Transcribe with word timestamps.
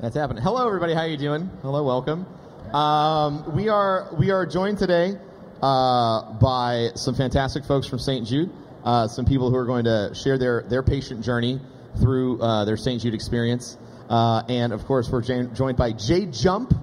That's 0.00 0.14
happening. 0.14 0.44
Hello, 0.44 0.64
everybody. 0.64 0.94
How 0.94 1.02
you 1.02 1.16
doing? 1.16 1.50
Hello, 1.60 1.82
welcome. 1.82 2.24
Um, 2.72 3.52
we 3.52 3.68
are 3.68 4.08
we 4.16 4.30
are 4.30 4.46
joined 4.46 4.78
today 4.78 5.18
uh, 5.60 6.34
by 6.34 6.90
some 6.94 7.16
fantastic 7.16 7.64
folks 7.64 7.88
from 7.88 7.98
St. 7.98 8.24
Jude. 8.24 8.48
Uh, 8.84 9.08
some 9.08 9.24
people 9.24 9.50
who 9.50 9.56
are 9.56 9.64
going 9.64 9.86
to 9.86 10.12
share 10.14 10.38
their 10.38 10.62
their 10.68 10.84
patient 10.84 11.24
journey 11.24 11.60
through 11.98 12.40
uh, 12.40 12.64
their 12.64 12.76
St. 12.76 13.02
Jude 13.02 13.12
experience. 13.12 13.76
Uh, 14.08 14.44
and 14.48 14.72
of 14.72 14.84
course, 14.84 15.10
we're 15.10 15.20
joined 15.20 15.76
by 15.76 15.90
Jay 15.90 16.26
Jump. 16.26 16.74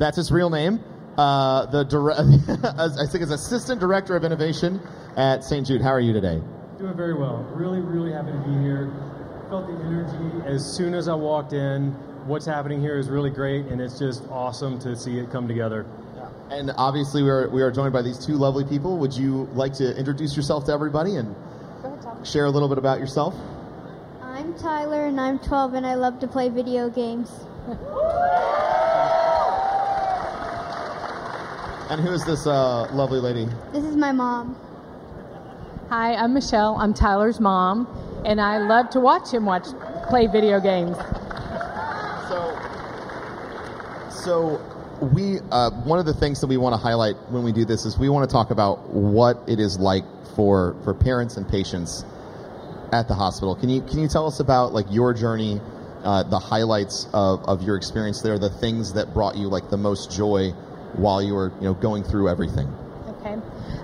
That's 0.00 0.16
his 0.16 0.32
real 0.32 0.50
name. 0.50 0.80
Uh, 1.16 1.66
the 1.66 1.84
dire- 1.84 2.14
I 2.98 3.06
think 3.06 3.22
is 3.22 3.30
assistant 3.30 3.78
director 3.78 4.16
of 4.16 4.24
innovation 4.24 4.80
at 5.16 5.44
St. 5.44 5.64
Jude. 5.64 5.82
How 5.82 5.90
are 5.90 6.00
you 6.00 6.12
today? 6.12 6.42
Doing 6.78 6.96
very 6.96 7.14
well. 7.14 7.46
Really, 7.54 7.78
really 7.78 8.10
happy 8.10 8.32
to 8.32 8.38
be 8.38 8.54
here. 8.54 8.92
Felt 9.48 9.66
the 9.68 9.84
energy 9.84 10.46
as 10.46 10.64
soon 10.64 10.94
as 10.94 11.08
I 11.08 11.14
walked 11.14 11.52
in. 11.52 11.92
What's 12.26 12.46
happening 12.46 12.80
here 12.80 12.98
is 12.98 13.08
really 13.08 13.30
great, 13.30 13.66
and 13.66 13.80
it's 13.80 13.98
just 13.98 14.24
awesome 14.28 14.78
to 14.80 14.96
see 14.96 15.18
it 15.18 15.30
come 15.30 15.46
together. 15.46 15.86
And 16.50 16.72
obviously, 16.76 17.22
we 17.22 17.30
are 17.30 17.48
we 17.48 17.62
are 17.62 17.70
joined 17.70 17.92
by 17.92 18.02
these 18.02 18.18
two 18.18 18.34
lovely 18.34 18.64
people. 18.64 18.98
Would 18.98 19.14
you 19.14 19.48
like 19.54 19.72
to 19.74 19.96
introduce 19.96 20.36
yourself 20.36 20.64
to 20.66 20.72
everybody 20.72 21.16
and 21.16 21.34
share 22.24 22.46
a 22.46 22.50
little 22.50 22.68
bit 22.68 22.78
about 22.78 22.98
yourself? 22.98 23.34
I'm 24.20 24.52
Tyler 24.54 25.06
and 25.06 25.20
I'm 25.20 25.38
12 25.38 25.74
and 25.74 25.86
I 25.86 25.94
love 25.94 26.18
to 26.20 26.28
play 26.28 26.48
video 26.48 26.90
games. 26.90 27.30
And 31.88 32.00
who 32.00 32.12
is 32.12 32.24
this 32.24 32.48
uh, 32.48 32.92
lovely 32.92 33.20
lady? 33.20 33.48
This 33.72 33.84
is 33.84 33.94
my 33.94 34.10
mom. 34.10 34.56
Hi, 35.88 36.16
I'm 36.16 36.34
Michelle. 36.34 36.76
I'm 36.80 36.92
Tyler's 36.92 37.38
mom, 37.38 37.86
and 38.24 38.40
I 38.40 38.58
love 38.58 38.90
to 38.90 39.00
watch 39.00 39.30
him 39.30 39.44
watch 39.44 39.66
play 40.08 40.26
video 40.26 40.60
games. 40.60 40.96
So, 42.28 42.58
so 44.10 45.08
we 45.12 45.38
uh, 45.50 45.70
one 45.82 45.98
of 45.98 46.06
the 46.06 46.14
things 46.14 46.40
that 46.40 46.46
we 46.46 46.56
want 46.56 46.72
to 46.72 46.78
highlight 46.78 47.16
when 47.30 47.42
we 47.42 47.52
do 47.52 47.64
this 47.64 47.84
is 47.84 47.98
we 47.98 48.08
want 48.08 48.28
to 48.28 48.32
talk 48.32 48.50
about 48.50 48.88
what 48.90 49.42
it 49.46 49.60
is 49.60 49.78
like 49.78 50.04
for 50.34 50.76
for 50.84 50.94
parents 50.94 51.36
and 51.36 51.48
patients 51.48 52.04
at 52.92 53.08
the 53.08 53.14
hospital. 53.14 53.54
Can 53.54 53.68
you 53.68 53.82
can 53.82 54.00
you 54.00 54.08
tell 54.08 54.26
us 54.26 54.40
about 54.40 54.72
like 54.72 54.86
your 54.90 55.12
journey, 55.12 55.60
uh, 56.04 56.22
the 56.24 56.38
highlights 56.38 57.08
of, 57.12 57.44
of 57.44 57.62
your 57.62 57.76
experience 57.76 58.22
there, 58.22 58.38
the 58.38 58.50
things 58.50 58.92
that 58.94 59.12
brought 59.12 59.36
you 59.36 59.48
like 59.48 59.70
the 59.70 59.76
most 59.76 60.10
joy 60.10 60.50
while 60.94 61.22
you 61.22 61.34
were 61.34 61.52
you 61.60 61.64
know 61.64 61.74
going 61.74 62.02
through 62.02 62.28
everything? 62.28 62.72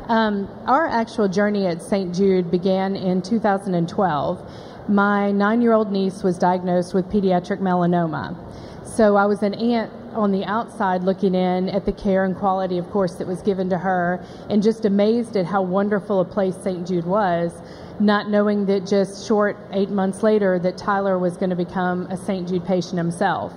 Um, 0.08 0.48
our 0.66 0.86
actual 0.86 1.28
journey 1.28 1.66
at 1.66 1.80
St. 1.80 2.14
Jude 2.14 2.50
began 2.50 2.96
in 2.96 3.22
2012. 3.22 4.50
My 4.88 5.30
nine 5.30 5.62
year 5.62 5.72
old 5.72 5.92
niece 5.92 6.24
was 6.24 6.36
diagnosed 6.38 6.92
with 6.92 7.08
pediatric 7.08 7.60
melanoma. 7.60 8.36
So 8.84 9.16
I 9.16 9.26
was 9.26 9.42
an 9.42 9.54
aunt 9.54 9.92
on 10.12 10.32
the 10.32 10.44
outside 10.44 11.04
looking 11.04 11.34
in 11.34 11.68
at 11.68 11.86
the 11.86 11.92
care 11.92 12.24
and 12.24 12.36
quality, 12.36 12.78
of 12.78 12.90
course, 12.90 13.14
that 13.14 13.26
was 13.26 13.40
given 13.42 13.70
to 13.70 13.78
her, 13.78 14.22
and 14.50 14.62
just 14.62 14.84
amazed 14.84 15.36
at 15.36 15.46
how 15.46 15.62
wonderful 15.62 16.20
a 16.20 16.24
place 16.24 16.56
St. 16.56 16.86
Jude 16.86 17.06
was, 17.06 17.52
not 18.00 18.28
knowing 18.28 18.66
that 18.66 18.84
just 18.86 19.26
short 19.26 19.56
eight 19.70 19.88
months 19.88 20.22
later 20.22 20.58
that 20.58 20.76
Tyler 20.76 21.18
was 21.18 21.36
going 21.36 21.50
to 21.50 21.56
become 21.56 22.06
a 22.06 22.16
St. 22.16 22.48
Jude 22.48 22.66
patient 22.66 22.98
himself 22.98 23.54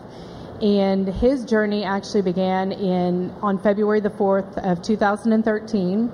and 0.62 1.08
his 1.08 1.44
journey 1.44 1.84
actually 1.84 2.22
began 2.22 2.72
in 2.72 3.30
on 3.42 3.60
February 3.60 4.00
the 4.00 4.10
4th 4.10 4.58
of 4.60 4.82
2013. 4.82 6.12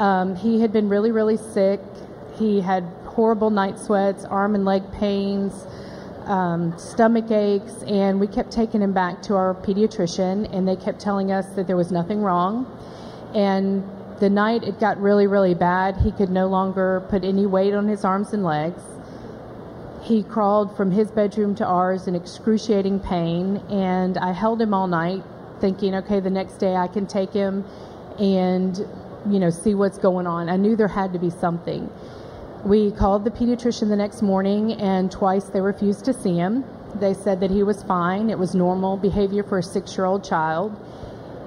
Um, 0.00 0.34
he 0.34 0.60
had 0.60 0.72
been 0.72 0.88
really, 0.88 1.12
really 1.12 1.36
sick. 1.36 1.78
He 2.38 2.62
had 2.62 2.84
horrible 3.04 3.50
night 3.50 3.78
sweats, 3.78 4.24
arm 4.24 4.54
and 4.54 4.64
leg 4.64 4.90
pains, 4.92 5.66
um, 6.24 6.76
stomach 6.78 7.30
aches, 7.30 7.82
and 7.82 8.18
we 8.18 8.26
kept 8.26 8.50
taking 8.50 8.80
him 8.80 8.92
back 8.94 9.20
to 9.24 9.34
our 9.34 9.54
pediatrician, 9.54 10.50
and 10.54 10.66
they 10.66 10.76
kept 10.76 11.00
telling 11.00 11.30
us 11.30 11.46
that 11.50 11.66
there 11.66 11.76
was 11.76 11.92
nothing 11.92 12.22
wrong. 12.22 12.66
And 13.34 13.84
the 14.20 14.30
night 14.30 14.62
it 14.64 14.80
got 14.80 14.98
really, 14.98 15.26
really 15.26 15.54
bad, 15.54 15.98
he 15.98 16.12
could 16.12 16.30
no 16.30 16.46
longer 16.46 17.04
put 17.10 17.22
any 17.22 17.44
weight 17.44 17.74
on 17.74 17.86
his 17.86 18.02
arms 18.02 18.32
and 18.32 18.42
legs. 18.42 18.82
He 20.02 20.22
crawled 20.22 20.74
from 20.78 20.92
his 20.92 21.10
bedroom 21.10 21.54
to 21.56 21.66
ours 21.66 22.08
in 22.08 22.14
excruciating 22.14 23.00
pain, 23.00 23.58
and 23.68 24.16
I 24.16 24.32
held 24.32 24.62
him 24.62 24.72
all 24.72 24.86
night, 24.86 25.22
thinking, 25.60 25.94
okay, 25.96 26.20
the 26.20 26.30
next 26.30 26.54
day 26.54 26.74
I 26.74 26.88
can 26.88 27.06
take 27.06 27.34
him 27.34 27.66
and, 28.18 28.82
you 29.28 29.38
know, 29.38 29.50
see 29.50 29.74
what's 29.74 29.98
going 29.98 30.26
on. 30.26 30.48
I 30.48 30.56
knew 30.56 30.76
there 30.76 30.88
had 30.88 31.12
to 31.12 31.18
be 31.18 31.30
something. 31.30 31.90
We 32.64 32.90
called 32.92 33.24
the 33.24 33.30
pediatrician 33.30 33.88
the 33.88 33.96
next 33.96 34.22
morning, 34.22 34.72
and 34.72 35.10
twice 35.10 35.44
they 35.44 35.60
refused 35.60 36.04
to 36.06 36.12
see 36.12 36.36
him. 36.36 36.64
They 36.94 37.14
said 37.14 37.40
that 37.40 37.50
he 37.50 37.62
was 37.62 37.82
fine, 37.82 38.30
it 38.30 38.38
was 38.38 38.54
normal 38.54 38.96
behavior 38.96 39.42
for 39.42 39.58
a 39.58 39.62
six 39.62 39.96
year 39.96 40.04
old 40.04 40.24
child. 40.24 40.78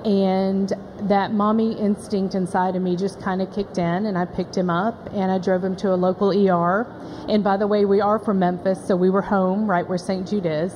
And 0.06 0.74
that 1.04 1.32
mommy 1.32 1.80
instinct 1.80 2.36
inside 2.36 2.76
of 2.76 2.82
me 2.82 2.96
just 2.96 3.22
kind 3.22 3.42
of 3.42 3.54
kicked 3.54 3.78
in, 3.78 4.06
and 4.06 4.18
I 4.18 4.26
picked 4.26 4.58
him 4.58 4.70
up 4.70 5.10
and 5.14 5.32
I 5.32 5.38
drove 5.38 5.64
him 5.64 5.76
to 5.78 5.94
a 5.94 5.96
local 5.96 6.32
ER. 6.32 6.88
And 7.30 7.44
by 7.44 7.58
the 7.58 7.68
way, 7.68 7.86
we 7.86 8.02
are 8.02 8.20
from 8.20 8.40
Memphis, 8.40 8.86
so 8.86 8.96
we 8.96 9.10
were 9.10 9.22
home 9.22 9.70
right 9.70 9.88
where 9.88 9.98
St. 9.98 10.28
Jude 10.28 10.46
is. 10.46 10.74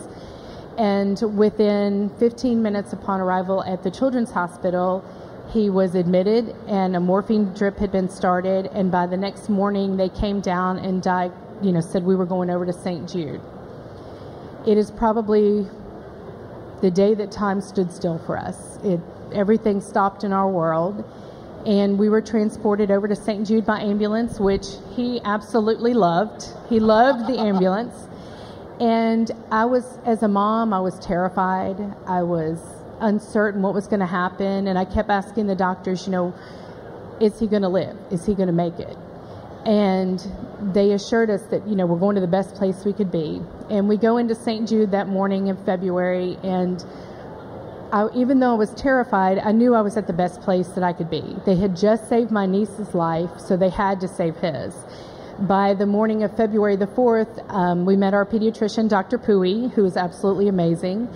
And 0.77 1.19
within 1.35 2.09
15 2.19 2.61
minutes 2.61 2.93
upon 2.93 3.19
arrival 3.19 3.63
at 3.63 3.83
the 3.83 3.91
Children's 3.91 4.31
Hospital, 4.31 5.03
he 5.49 5.69
was 5.69 5.95
admitted 5.95 6.55
and 6.67 6.95
a 6.95 6.99
morphine 6.99 7.53
drip 7.53 7.77
had 7.77 7.91
been 7.91 8.09
started. 8.09 8.67
And 8.67 8.91
by 8.91 9.07
the 9.07 9.17
next 9.17 9.49
morning, 9.49 9.97
they 9.97 10.09
came 10.09 10.41
down 10.41 10.77
and 10.77 11.01
di- 11.01 11.31
you 11.61 11.71
know, 11.71 11.81
said 11.81 12.03
we 12.03 12.15
were 12.15 12.25
going 12.25 12.49
over 12.49 12.65
to 12.65 12.73
St. 12.73 13.09
Jude. 13.09 13.41
It 14.65 14.77
is 14.77 14.91
probably 14.91 15.67
the 16.81 16.91
day 16.91 17.13
that 17.15 17.31
time 17.31 17.61
stood 17.61 17.91
still 17.91 18.19
for 18.19 18.37
us. 18.37 18.77
It, 18.83 18.99
everything 19.33 19.81
stopped 19.81 20.23
in 20.23 20.33
our 20.33 20.49
world. 20.49 21.03
And 21.65 21.97
we 21.97 22.07
were 22.07 22.21
transported 22.21 22.91
over 22.91 23.07
to 23.07 23.15
St. 23.15 23.45
Jude 23.45 23.65
by 23.65 23.81
ambulance, 23.81 24.39
which 24.39 24.67
he 24.95 25.19
absolutely 25.25 25.93
loved. 25.93 26.45
He 26.69 26.79
loved 26.79 27.27
the 27.27 27.39
ambulance. 27.39 28.07
And 28.79 29.31
I 29.51 29.65
was, 29.65 29.97
as 30.05 30.23
a 30.23 30.27
mom, 30.27 30.71
I 30.71 30.79
was 30.79 30.99
terrified. 30.99 31.77
I 32.05 32.23
was 32.23 32.59
uncertain 32.99 33.61
what 33.61 33.73
was 33.73 33.87
going 33.87 33.99
to 33.99 34.05
happen. 34.05 34.67
And 34.67 34.77
I 34.77 34.85
kept 34.85 35.09
asking 35.09 35.47
the 35.47 35.55
doctors, 35.55 36.05
you 36.05 36.11
know, 36.11 36.33
is 37.19 37.39
he 37.39 37.47
going 37.47 37.61
to 37.63 37.69
live? 37.69 37.97
Is 38.11 38.25
he 38.25 38.35
going 38.35 38.47
to 38.47 38.53
make 38.53 38.79
it? 38.79 38.97
And 39.65 40.25
they 40.73 40.91
assured 40.93 41.29
us 41.29 41.41
that, 41.51 41.67
you 41.67 41.75
know, 41.75 41.85
we're 41.85 41.99
going 41.99 42.15
to 42.15 42.21
the 42.21 42.27
best 42.27 42.55
place 42.55 42.85
we 42.85 42.93
could 42.93 43.11
be. 43.11 43.41
And 43.69 43.89
we 43.89 43.97
go 43.97 44.17
into 44.17 44.33
St. 44.33 44.67
Jude 44.67 44.91
that 44.91 45.07
morning 45.07 45.47
in 45.47 45.57
February, 45.65 46.37
and 46.43 46.83
I, 47.91 48.09
even 48.15 48.39
though 48.39 48.51
I 48.51 48.55
was 48.55 48.73
terrified, 48.73 49.39
I 49.39 49.51
knew 49.51 49.73
I 49.73 49.81
was 49.81 49.97
at 49.97 50.07
the 50.07 50.13
best 50.13 50.41
place 50.41 50.67
that 50.69 50.83
I 50.83 50.93
could 50.93 51.09
be. 51.09 51.23
They 51.45 51.55
had 51.55 51.75
just 51.75 52.09
saved 52.09 52.31
my 52.31 52.45
niece's 52.45 52.93
life, 52.93 53.29
so 53.39 53.55
they 53.57 53.69
had 53.69 53.99
to 54.01 54.07
save 54.07 54.35
his. 54.37 54.75
By 55.39 55.73
the 55.73 55.85
morning 55.85 56.23
of 56.23 56.35
February 56.35 56.75
the 56.75 56.87
4th, 56.87 57.49
um, 57.49 57.85
we 57.85 57.95
met 57.95 58.13
our 58.13 58.25
pediatrician, 58.25 58.89
Dr. 58.89 59.17
Pui, 59.17 59.71
who 59.71 59.85
is 59.85 59.95
absolutely 59.95 60.47
amazing, 60.47 61.07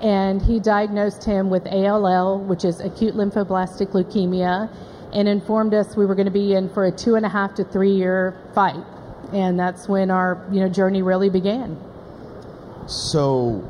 and 0.00 0.42
he 0.42 0.60
diagnosed 0.60 1.24
him 1.24 1.50
with 1.50 1.66
ALL, 1.66 2.38
which 2.40 2.64
is 2.64 2.80
acute 2.80 3.14
lymphoblastic 3.14 3.88
leukemia, 3.92 4.70
and 5.12 5.28
informed 5.28 5.74
us 5.74 5.96
we 5.96 6.04
were 6.06 6.14
going 6.14 6.26
to 6.26 6.32
be 6.32 6.54
in 6.54 6.68
for 6.68 6.86
a 6.86 6.92
two 6.92 7.14
and 7.14 7.24
a 7.24 7.28
half 7.28 7.54
to 7.54 7.64
three 7.64 7.92
year 7.92 8.36
fight. 8.54 8.82
And 9.32 9.58
that's 9.58 9.88
when 9.88 10.10
our 10.10 10.44
you 10.52 10.60
know 10.60 10.68
journey 10.68 11.02
really 11.02 11.30
began. 11.30 11.78
So, 12.86 13.64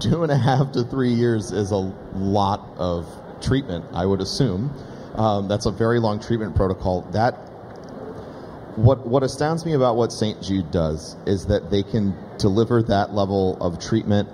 two 0.00 0.22
and 0.22 0.32
a 0.32 0.36
half 0.36 0.72
to 0.72 0.82
three 0.84 1.12
years 1.12 1.52
is 1.52 1.70
a 1.70 1.92
lot 2.14 2.68
of 2.78 3.06
treatment, 3.40 3.84
I 3.92 4.06
would 4.06 4.20
assume. 4.20 4.72
Um, 5.14 5.46
that's 5.46 5.66
a 5.66 5.70
very 5.70 6.00
long 6.00 6.18
treatment 6.18 6.56
protocol. 6.56 7.02
That 7.12 7.34
what 8.76 9.06
what 9.06 9.22
astounds 9.22 9.66
me 9.66 9.74
about 9.74 9.96
what 9.96 10.12
St. 10.12 10.42
Jude 10.42 10.70
does 10.70 11.16
is 11.26 11.46
that 11.46 11.70
they 11.70 11.82
can 11.82 12.14
deliver 12.38 12.82
that 12.84 13.14
level 13.14 13.58
of 13.60 13.78
treatment 13.78 14.28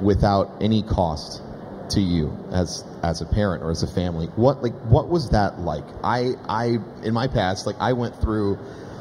without 0.00 0.50
any 0.60 0.82
cost 0.82 1.42
to 1.90 2.00
you 2.00 2.36
as 2.50 2.84
as 3.02 3.20
a 3.20 3.26
parent 3.26 3.62
or 3.62 3.70
as 3.70 3.82
a 3.82 3.86
family. 3.86 4.26
What 4.36 4.62
like 4.62 4.74
what 4.84 5.08
was 5.08 5.30
that 5.30 5.60
like? 5.60 5.84
I 6.02 6.32
I 6.48 6.78
in 7.02 7.14
my 7.14 7.28
past 7.28 7.66
like 7.66 7.76
I 7.80 7.92
went 7.92 8.20
through 8.20 8.58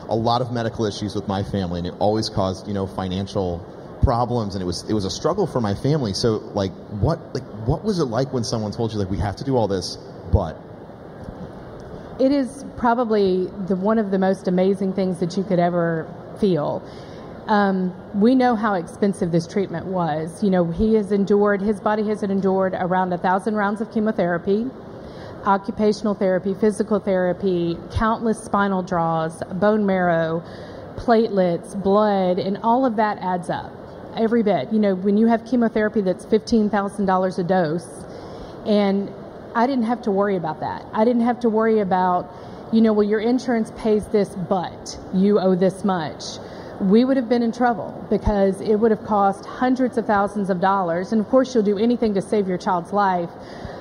a 0.10 0.16
lot 0.16 0.42
of 0.42 0.52
medical 0.52 0.86
issues 0.86 1.16
with 1.16 1.28
my 1.28 1.44
family 1.44 1.80
and 1.80 1.88
it 1.88 1.94
always 2.00 2.30
caused, 2.30 2.68
you 2.68 2.74
know, 2.74 2.86
financial 2.86 3.66
problems 4.04 4.56
and 4.56 4.62
it 4.62 4.66
was 4.66 4.84
it 4.90 4.94
was 4.94 5.06
a 5.06 5.10
struggle 5.10 5.48
for 5.48 5.62
my 5.62 5.74
family. 5.74 6.14
So 6.14 6.38
like 6.54 6.72
what 7.00 7.20
like 7.34 7.44
what 7.66 7.84
was 7.84 8.00
it 8.00 8.06
like 8.06 8.34
when 8.34 8.44
someone 8.44 8.72
told 8.72 8.92
you 8.92 9.00
like 9.00 9.10
we 9.10 9.18
have 9.20 9.38
to 9.38 9.44
do 9.44 9.56
all 9.56 9.68
this 9.68 9.98
but 10.32 10.58
It 12.20 12.32
is 12.32 12.66
probably 12.78 13.48
the 13.68 13.76
one 13.76 13.98
of 13.98 14.12
the 14.12 14.20
most 14.20 14.48
amazing 14.48 14.94
things 14.94 15.20
that 15.20 15.38
you 15.38 15.44
could 15.44 15.60
ever 15.60 16.08
feel. 16.40 16.84
Um, 17.48 17.94
we 18.20 18.36
know 18.36 18.56
how 18.56 18.76
expensive 18.76 19.32
this 19.32 19.48
treatment 19.48 19.88
was. 19.88 20.44
You 20.44 20.50
know, 20.50 20.72
he 20.72 20.94
has 20.96 21.12
endured, 21.12 21.62
his 21.62 21.80
body 21.82 22.08
has 22.08 22.24
endured 22.24 22.74
around 22.74 23.12
a 23.14 23.18
thousand 23.18 23.56
rounds 23.56 23.82
of 23.82 23.92
chemotherapy, 23.92 24.68
occupational 25.46 26.16
therapy, 26.16 26.54
physical 26.54 27.00
therapy, 27.00 27.78
countless 27.92 28.42
spinal 28.42 28.82
draws, 28.82 29.44
bone 29.54 29.86
marrow, 29.86 30.42
platelets, 30.96 31.82
blood, 31.82 32.40
and 32.40 32.58
all 32.64 32.86
of 32.86 32.96
that 32.98 33.18
adds 33.20 33.50
up. 33.50 33.72
every 34.16 34.44
bit. 34.44 34.72
You 34.72 34.80
know, 34.80 34.96
when 34.96 35.18
you 35.18 35.28
have 35.28 35.46
chemotherapy 35.46 36.02
that's 36.02 36.26
$15,000 36.26 37.40
a 37.40 37.44
dose, 37.44 37.88
and 38.66 39.12
I 39.56 39.68
didn't 39.68 39.86
have 39.86 40.02
to 40.04 40.12
worry 40.12 40.36
about 40.36 40.60
that. 40.62 40.86
I 40.94 41.06
didn't 41.06 41.24
have 41.24 41.40
to 41.42 41.50
worry 41.50 41.80
about, 41.80 42.32
you 42.72 42.82
know, 42.82 42.94
well, 42.94 43.08
your 43.08 43.20
insurance 43.20 43.72
pays 43.78 44.06
this, 44.08 44.30
but 44.50 44.98
you 45.14 45.40
owe 45.40 45.56
this 45.56 45.84
much. 45.84 46.24
We 46.84 47.06
would 47.06 47.16
have 47.18 47.30
been 47.30 47.44
in 47.44 47.52
trouble 47.52 48.06
because 48.10 48.60
it 48.60 48.76
would 48.76 48.92
have 48.92 49.06
cost 49.06 49.46
hundreds 49.46 49.98
of 49.98 50.06
thousands 50.06 50.50
of 50.50 50.60
dollars. 50.60 51.14
And 51.14 51.22
of 51.22 51.30
course, 51.30 51.54
you'll 51.54 51.64
do 51.64 51.78
anything 51.78 52.14
to 52.16 52.22
save 52.22 52.48
your 52.48 52.58
child's 52.58 52.92
life. 52.92 53.30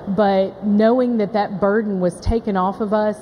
But 0.09 0.65
knowing 0.65 1.17
that 1.19 1.33
that 1.33 1.61
burden 1.61 2.01
was 2.01 2.21
taken 2.21 2.57
off 2.57 2.81
of 2.81 2.93
us 2.93 3.19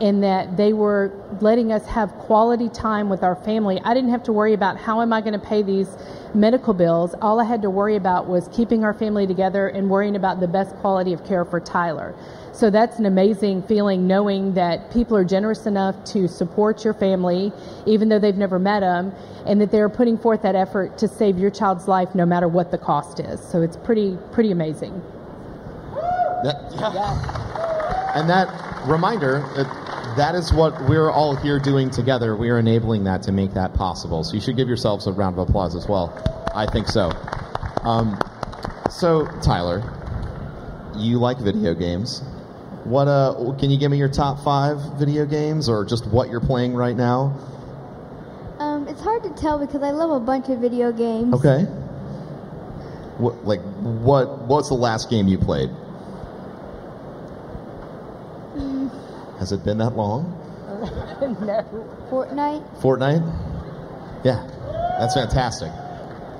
and 0.00 0.22
that 0.22 0.56
they 0.56 0.72
were 0.72 1.12
letting 1.40 1.72
us 1.72 1.84
have 1.86 2.12
quality 2.14 2.68
time 2.68 3.08
with 3.08 3.22
our 3.22 3.36
family. 3.36 3.80
I 3.84 3.94
didn't 3.94 4.10
have 4.10 4.22
to 4.24 4.32
worry 4.32 4.54
about 4.54 4.76
how 4.76 5.00
am 5.00 5.12
I 5.12 5.20
going 5.20 5.32
to 5.32 5.38
pay 5.38 5.62
these 5.62 5.88
medical 6.34 6.74
bills. 6.74 7.14
All 7.20 7.40
I 7.40 7.44
had 7.44 7.62
to 7.62 7.70
worry 7.70 7.96
about 7.96 8.28
was 8.28 8.48
keeping 8.48 8.84
our 8.84 8.94
family 8.94 9.26
together 9.26 9.68
and 9.68 9.88
worrying 9.90 10.16
about 10.16 10.40
the 10.40 10.48
best 10.48 10.74
quality 10.76 11.12
of 11.12 11.24
care 11.24 11.44
for 11.44 11.60
Tyler. 11.60 12.14
So 12.52 12.70
that's 12.70 12.98
an 12.98 13.06
amazing 13.06 13.62
feeling 13.62 14.06
knowing 14.06 14.54
that 14.54 14.90
people 14.92 15.16
are 15.16 15.24
generous 15.24 15.66
enough 15.66 16.02
to 16.06 16.26
support 16.26 16.84
your 16.84 16.94
family, 16.94 17.52
even 17.86 18.08
though 18.08 18.18
they've 18.18 18.36
never 18.36 18.58
met 18.58 18.80
them, 18.80 19.14
and 19.46 19.60
that 19.60 19.70
they're 19.70 19.88
putting 19.88 20.18
forth 20.18 20.42
that 20.42 20.56
effort 20.56 20.98
to 20.98 21.08
save 21.08 21.38
your 21.38 21.50
child's 21.50 21.86
life 21.86 22.14
no 22.14 22.26
matter 22.26 22.48
what 22.48 22.70
the 22.70 22.78
cost 22.78 23.20
is. 23.20 23.40
So 23.40 23.62
it's 23.62 23.76
pretty, 23.76 24.18
pretty 24.32 24.50
amazing. 24.50 25.00
That, 26.42 26.72
yeah. 26.72 27.44
And 28.14 28.28
that 28.30 28.48
reminder 28.88 29.44
that 30.18 30.34
is 30.34 30.52
what 30.52 30.88
we're 30.88 31.10
all 31.10 31.36
here 31.36 31.60
doing 31.60 31.90
together. 31.90 32.36
We 32.36 32.50
are 32.50 32.58
enabling 32.58 33.04
that 33.04 33.22
to 33.22 33.32
make 33.32 33.54
that 33.54 33.72
possible. 33.74 34.24
So 34.24 34.34
you 34.34 34.40
should 34.40 34.56
give 34.56 34.66
yourselves 34.66 35.06
a 35.06 35.12
round 35.12 35.38
of 35.38 35.48
applause 35.48 35.76
as 35.76 35.86
well. 35.88 36.12
I 36.54 36.66
think 36.66 36.88
so. 36.88 37.12
Um, 37.82 38.18
so 38.90 39.26
Tyler, 39.42 39.80
you 40.96 41.18
like 41.18 41.38
video 41.38 41.72
games. 41.72 42.20
What 42.82 43.06
uh, 43.06 43.54
can 43.60 43.70
you 43.70 43.78
give 43.78 43.92
me 43.92 43.98
your 43.98 44.08
top 44.08 44.42
five 44.42 44.98
video 44.98 45.24
games, 45.24 45.68
or 45.68 45.84
just 45.84 46.06
what 46.06 46.30
you're 46.30 46.40
playing 46.40 46.74
right 46.74 46.96
now? 46.96 47.38
Um, 48.58 48.88
it's 48.88 49.00
hard 49.00 49.22
to 49.22 49.30
tell 49.30 49.58
because 49.58 49.82
I 49.82 49.90
love 49.90 50.10
a 50.10 50.24
bunch 50.24 50.48
of 50.48 50.58
video 50.58 50.90
games. 50.90 51.34
Okay. 51.34 51.62
What 53.18 53.44
like 53.44 53.60
what? 53.60 54.38
What's 54.48 54.68
the 54.68 54.74
last 54.74 55.10
game 55.10 55.28
you 55.28 55.38
played? 55.38 55.70
Has 59.38 59.52
it 59.52 59.64
been 59.64 59.78
that 59.78 59.96
long? 59.96 60.34
no. 61.40 61.64
Fortnite. 62.10 62.80
Fortnite. 62.80 64.24
Yeah, 64.24 64.46
that's 64.98 65.14
fantastic. 65.14 65.72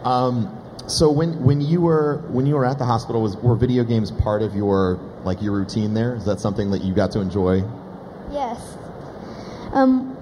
Um, 0.05 0.55
so 0.87 1.11
when 1.11 1.43
when 1.45 1.61
you 1.61 1.81
were 1.81 2.19
when 2.29 2.47
you 2.47 2.55
were 2.55 2.65
at 2.65 2.79
the 2.79 2.85
hospital, 2.85 3.23
was 3.23 3.37
were 3.37 3.57
video 3.57 3.85
games 3.85 4.11
part 4.11 4.43
of 4.43 4.55
your 4.55 4.99
like 5.25 5.43
your 5.43 5.53
routine 5.53 5.95
there? 5.95 6.15
Is 6.15 6.25
that 6.25 6.41
something 6.41 6.71
that 6.71 6.83
you 6.83 6.95
got 6.95 7.13
to 7.13 7.21
enjoy? 7.21 7.63
Yes. 8.33 8.77
Um, 9.73 10.17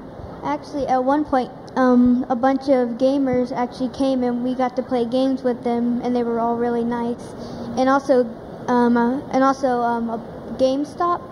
actually, 0.45 0.87
at 0.87 1.03
one 1.03 1.25
point, 1.25 1.51
um, 1.77 2.27
a 2.29 2.37
bunch 2.37 2.63
of 2.63 2.99
gamers 2.99 3.53
actually 3.53 3.91
came 3.91 4.25
and 4.25 4.43
we 4.43 4.55
got 4.55 4.77
to 4.77 4.83
play 4.83 5.05
games 5.05 5.43
with 5.43 5.63
them, 5.63 6.01
and 6.03 6.17
they 6.17 6.23
were 6.23 6.41
all 6.41 6.57
really 6.57 6.85
nice. 6.85 7.33
And 7.77 7.89
also, 7.89 8.25
um, 8.67 8.97
uh, 8.97 9.21
and 9.29 9.45
also, 9.45 9.81
um, 9.81 10.11
a 10.11 10.19
GameStop 10.59 11.23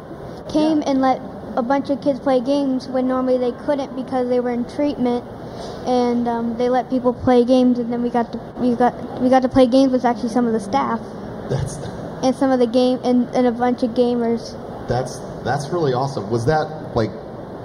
came 0.53 0.83
and 0.87 1.01
let 1.01 1.21
a 1.57 1.63
bunch 1.63 1.91
of 1.91 2.01
kids 2.03 2.21
play 2.21 2.41
games 2.41 2.89
when 2.89 3.09
normally 3.09 3.39
they 3.39 3.53
couldn't 3.65 3.95
because 3.97 4.29
they 4.29 4.41
were 4.41 4.51
in 4.51 4.65
treatment. 4.65 5.25
And 5.87 6.27
um, 6.27 6.59
they 6.59 6.69
let 6.69 6.91
people 6.91 7.13
play 7.15 7.45
games, 7.45 7.79
and 7.79 7.93
then 7.93 8.03
we 8.03 8.11
got 8.11 8.33
to 8.33 8.39
we 8.57 8.75
got 8.75 9.21
we 9.21 9.29
got 9.29 9.43
to 9.43 9.49
play 9.49 9.67
games 9.67 9.93
with 9.93 10.05
actually 10.05 10.31
some 10.31 10.47
of 10.47 10.53
the 10.53 10.59
staff 10.59 10.99
That's 11.49 11.77
and 12.25 12.35
some 12.35 12.51
of 12.51 12.59
the 12.59 12.67
game 12.67 12.99
and, 13.05 13.29
and 13.37 13.47
a 13.47 13.53
bunch 13.53 13.83
of 13.85 13.91
gamers. 13.91 14.59
that's 14.89 15.19
that's 15.45 15.69
really 15.69 15.93
awesome. 15.93 16.29
Was 16.31 16.47
that 16.47 16.67
like 16.97 17.11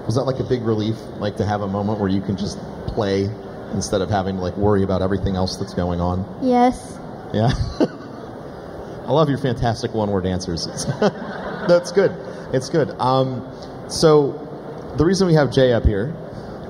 was 0.06 0.16
that 0.16 0.24
like 0.24 0.40
a 0.40 0.44
big 0.44 0.62
relief, 0.62 0.98
like 1.18 1.38
to 1.38 1.46
have 1.46 1.62
a 1.62 1.68
moment 1.68 2.00
where 2.00 2.10
you 2.10 2.22
can 2.22 2.38
just 2.38 2.60
play 2.88 3.30
instead 3.74 4.02
of 4.02 4.10
having 4.10 4.36
to 4.36 4.42
like 4.42 4.56
worry 4.58 4.84
about 4.84 5.02
everything 5.02 5.36
else 5.36 5.58
that's 5.58 5.74
going 5.74 6.00
on? 6.00 6.26
Yes. 6.44 6.98
Yeah. 7.34 7.50
I 7.80 9.12
love 9.12 9.30
your 9.30 9.40
fantastic 9.40 9.94
one 9.94 10.12
word 10.12 10.28
answers. 10.28 10.68
That's 11.00 11.92
good. 11.92 12.12
It's 12.54 12.70
good. 12.70 12.92
Um, 13.00 13.42
so, 13.90 14.94
the 14.98 15.06
reason 15.06 15.28
we 15.28 15.34
have 15.34 15.52
Jay 15.52 15.74
up 15.74 15.84
here 15.84 16.16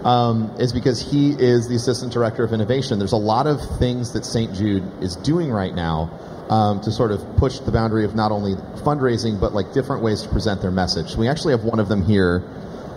um, 0.04 0.56
is 0.60 0.71
because 0.71 1.01
he 1.01 1.31
is 1.31 1.68
the 1.68 1.75
Assistant 1.75 2.13
Director 2.13 2.44
of 2.44 2.54
Innovation. 2.54 3.00
There's 3.00 3.12
a 3.12 3.18
lot 3.18 3.48
of 3.48 3.60
things 3.77 4.13
that 4.13 4.25
St. 4.25 4.54
Jude 4.54 4.83
is 5.01 5.16
doing 5.18 5.51
right 5.51 5.74
now 5.74 6.10
um, 6.50 6.81
to 6.81 6.92
sort 6.92 7.12
of 7.12 7.24
push 7.38 7.60
the 7.60 7.71
boundary 7.71 8.06
of 8.06 8.16
not 8.16 8.31
only 8.31 8.56
fundraising, 8.81 9.39
but 9.39 9.54
like 9.54 9.74
different 9.74 10.01
ways 10.01 10.21
to 10.24 10.30
present 10.30 10.62
their 10.62 10.71
message. 10.71 11.16
We 11.16 11.27
actually 11.27 11.54
have 11.54 11.63
one 11.63 11.80
of 11.80 11.89
them 11.89 12.04
here 12.04 12.44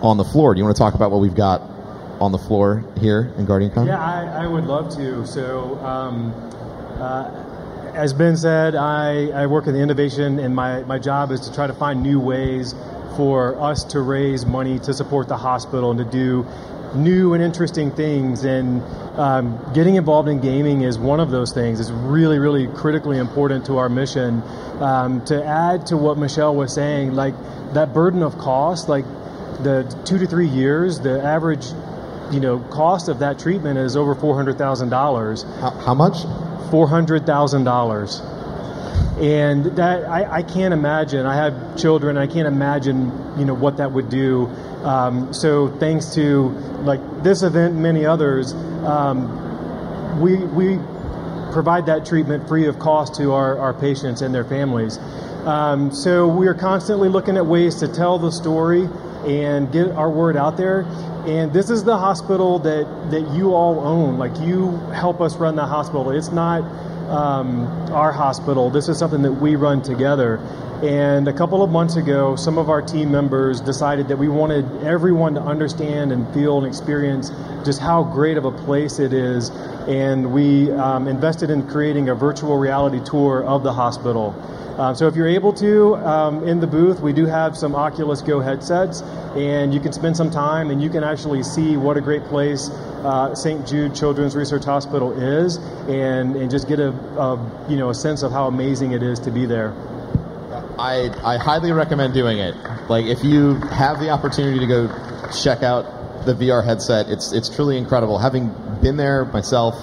on 0.00 0.16
the 0.16 0.24
floor. 0.24 0.54
Do 0.54 0.58
you 0.58 0.64
want 0.64 0.76
to 0.76 0.80
talk 0.80 0.94
about 0.94 1.10
what 1.10 1.20
we've 1.20 1.34
got 1.34 1.60
on 2.20 2.32
the 2.32 2.38
floor 2.38 2.84
here 3.00 3.32
in 3.36 3.46
Guardian 3.46 3.72
Con? 3.72 3.86
Yeah, 3.86 4.00
I, 4.00 4.44
I 4.44 4.46
would 4.46 4.64
love 4.64 4.94
to. 4.96 5.26
So, 5.26 5.78
um, 5.80 6.32
uh, 7.00 7.92
as 7.94 8.12
Ben 8.12 8.36
said, 8.36 8.74
I, 8.74 9.28
I 9.28 9.46
work 9.46 9.66
in 9.66 9.74
the 9.74 9.80
innovation, 9.80 10.38
and 10.38 10.54
my, 10.54 10.82
my 10.84 10.98
job 10.98 11.30
is 11.30 11.40
to 11.40 11.52
try 11.52 11.66
to 11.66 11.74
find 11.74 12.02
new 12.02 12.20
ways 12.20 12.74
for 13.16 13.60
us 13.60 13.84
to 13.84 14.00
raise 14.00 14.46
money 14.46 14.78
to 14.80 14.94
support 14.94 15.28
the 15.28 15.36
hospital 15.36 15.90
and 15.90 15.98
to 15.98 16.04
do 16.04 16.46
new 16.94 17.34
and 17.34 17.42
interesting 17.42 17.90
things. 17.90 18.44
And 18.44 18.82
um, 19.18 19.58
getting 19.74 19.96
involved 19.96 20.28
in 20.28 20.40
gaming 20.40 20.82
is 20.82 20.98
one 20.98 21.20
of 21.20 21.30
those 21.30 21.52
things. 21.52 21.80
It's 21.80 21.90
really, 21.90 22.38
really 22.38 22.66
critically 22.68 23.18
important 23.18 23.66
to 23.66 23.78
our 23.78 23.88
mission. 23.88 24.42
Um, 24.80 25.24
to 25.26 25.44
add 25.44 25.86
to 25.86 25.96
what 25.96 26.18
Michelle 26.18 26.54
was 26.54 26.74
saying, 26.74 27.14
like 27.14 27.34
that 27.74 27.94
burden 27.94 28.22
of 28.22 28.36
cost, 28.38 28.88
like 28.88 29.04
the 29.62 29.84
two 30.04 30.18
to 30.18 30.26
three 30.26 30.48
years, 30.48 31.00
the 31.00 31.22
average 31.22 31.66
you 32.32 32.40
know, 32.40 32.60
cost 32.70 33.08
of 33.08 33.18
that 33.18 33.38
treatment 33.38 33.78
is 33.78 33.94
over 33.94 34.14
four 34.14 34.34
hundred 34.34 34.56
thousand 34.56 34.88
dollars. 34.88 35.42
How, 35.60 35.70
how 35.70 35.94
much? 35.94 36.22
Four 36.70 36.88
hundred 36.88 37.26
thousand 37.26 37.64
dollars, 37.64 38.22
and 39.18 39.66
that 39.76 40.04
I, 40.04 40.38
I 40.38 40.42
can't 40.42 40.72
imagine. 40.72 41.26
I 41.26 41.36
have 41.36 41.76
children. 41.78 42.16
I 42.16 42.26
can't 42.26 42.48
imagine, 42.48 43.38
you 43.38 43.44
know, 43.44 43.54
what 43.54 43.76
that 43.76 43.92
would 43.92 44.08
do. 44.08 44.46
Um, 44.84 45.32
so 45.32 45.68
thanks 45.78 46.14
to 46.14 46.48
like 46.82 47.00
this 47.22 47.42
event, 47.42 47.74
and 47.74 47.82
many 47.82 48.06
others, 48.06 48.52
um, 48.84 50.20
we 50.20 50.36
we 50.36 50.78
provide 51.52 51.86
that 51.86 52.06
treatment 52.06 52.48
free 52.48 52.66
of 52.66 52.78
cost 52.78 53.14
to 53.16 53.32
our, 53.32 53.58
our 53.58 53.74
patients 53.74 54.22
and 54.22 54.34
their 54.34 54.44
families. 54.44 54.98
Um, 55.44 55.92
so 55.92 56.26
we 56.26 56.46
are 56.46 56.54
constantly 56.54 57.08
looking 57.08 57.36
at 57.36 57.44
ways 57.44 57.74
to 57.76 57.88
tell 57.88 58.18
the 58.18 58.30
story 58.30 58.88
and 59.26 59.70
get 59.70 59.90
our 59.90 60.10
word 60.10 60.36
out 60.36 60.56
there. 60.56 60.80
And 61.26 61.52
this 61.52 61.68
is 61.70 61.84
the 61.84 61.96
hospital 61.96 62.58
that, 62.60 63.10
that 63.10 63.34
you 63.34 63.54
all 63.54 63.80
own. 63.80 64.18
Like 64.18 64.36
you 64.40 64.76
help 64.92 65.20
us 65.20 65.36
run 65.36 65.54
the 65.54 65.66
hospital. 65.66 66.10
It's 66.10 66.32
not 66.32 66.62
um, 67.12 67.66
our 67.92 68.10
hospital. 68.10 68.70
This 68.70 68.88
is 68.88 68.98
something 68.98 69.22
that 69.22 69.32
we 69.32 69.56
run 69.56 69.82
together. 69.82 70.40
And 70.82 71.28
a 71.28 71.32
couple 71.32 71.62
of 71.62 71.70
months 71.70 71.94
ago, 71.94 72.34
some 72.34 72.58
of 72.58 72.68
our 72.68 72.82
team 72.82 73.12
members 73.12 73.60
decided 73.60 74.08
that 74.08 74.16
we 74.18 74.26
wanted 74.28 74.64
everyone 74.82 75.34
to 75.34 75.40
understand 75.40 76.10
and 76.10 76.26
feel 76.34 76.58
and 76.58 76.66
experience 76.66 77.30
just 77.64 77.80
how 77.80 78.02
great 78.02 78.36
of 78.36 78.46
a 78.46 78.50
place 78.50 78.98
it 78.98 79.12
is. 79.12 79.50
And 79.86 80.32
we 80.32 80.72
um, 80.72 81.06
invested 81.06 81.50
in 81.50 81.68
creating 81.68 82.08
a 82.08 82.16
virtual 82.16 82.58
reality 82.58 82.98
tour 83.04 83.44
of 83.44 83.62
the 83.62 83.72
hospital. 83.72 84.34
Um, 84.76 84.96
so 84.96 85.06
if 85.06 85.14
you're 85.14 85.28
able 85.28 85.52
to, 85.52 85.94
um, 85.98 86.48
in 86.48 86.58
the 86.58 86.66
booth, 86.66 86.98
we 86.98 87.12
do 87.12 87.26
have 87.26 87.56
some 87.56 87.76
Oculus 87.76 88.20
Go 88.20 88.40
headsets, 88.40 89.02
and 89.36 89.72
you 89.72 89.78
can 89.78 89.92
spend 89.92 90.16
some 90.16 90.32
time 90.32 90.70
and 90.70 90.82
you 90.82 90.90
can 90.90 91.04
actually 91.04 91.44
see 91.44 91.76
what 91.76 91.96
a 91.96 92.00
great 92.00 92.24
place 92.24 92.70
uh, 93.04 93.34
St. 93.36 93.64
Jude 93.68 93.94
Children's 93.94 94.34
Research 94.34 94.64
Hospital 94.64 95.12
is, 95.12 95.58
and, 95.88 96.34
and 96.34 96.50
just 96.50 96.66
get 96.66 96.80
a, 96.80 96.88
a 96.88 97.68
you 97.68 97.76
know 97.76 97.90
a 97.90 97.94
sense 97.94 98.22
of 98.22 98.32
how 98.32 98.46
amazing 98.48 98.92
it 98.92 99.02
is 99.02 99.20
to 99.20 99.30
be 99.30 99.46
there. 99.46 99.72
I, 100.78 101.10
I 101.24 101.36
highly 101.36 101.72
recommend 101.72 102.14
doing 102.14 102.38
it. 102.38 102.54
Like 102.88 103.06
if 103.06 103.22
you 103.24 103.54
have 103.56 104.00
the 104.00 104.10
opportunity 104.10 104.58
to 104.58 104.66
go 104.66 104.88
check 105.42 105.62
out 105.62 106.24
the 106.26 106.34
VR 106.34 106.64
headset, 106.64 107.08
it's 107.08 107.32
it's 107.32 107.48
truly 107.48 107.76
incredible. 107.76 108.18
Having 108.18 108.54
been 108.80 108.96
there 108.96 109.24
myself, 109.26 109.74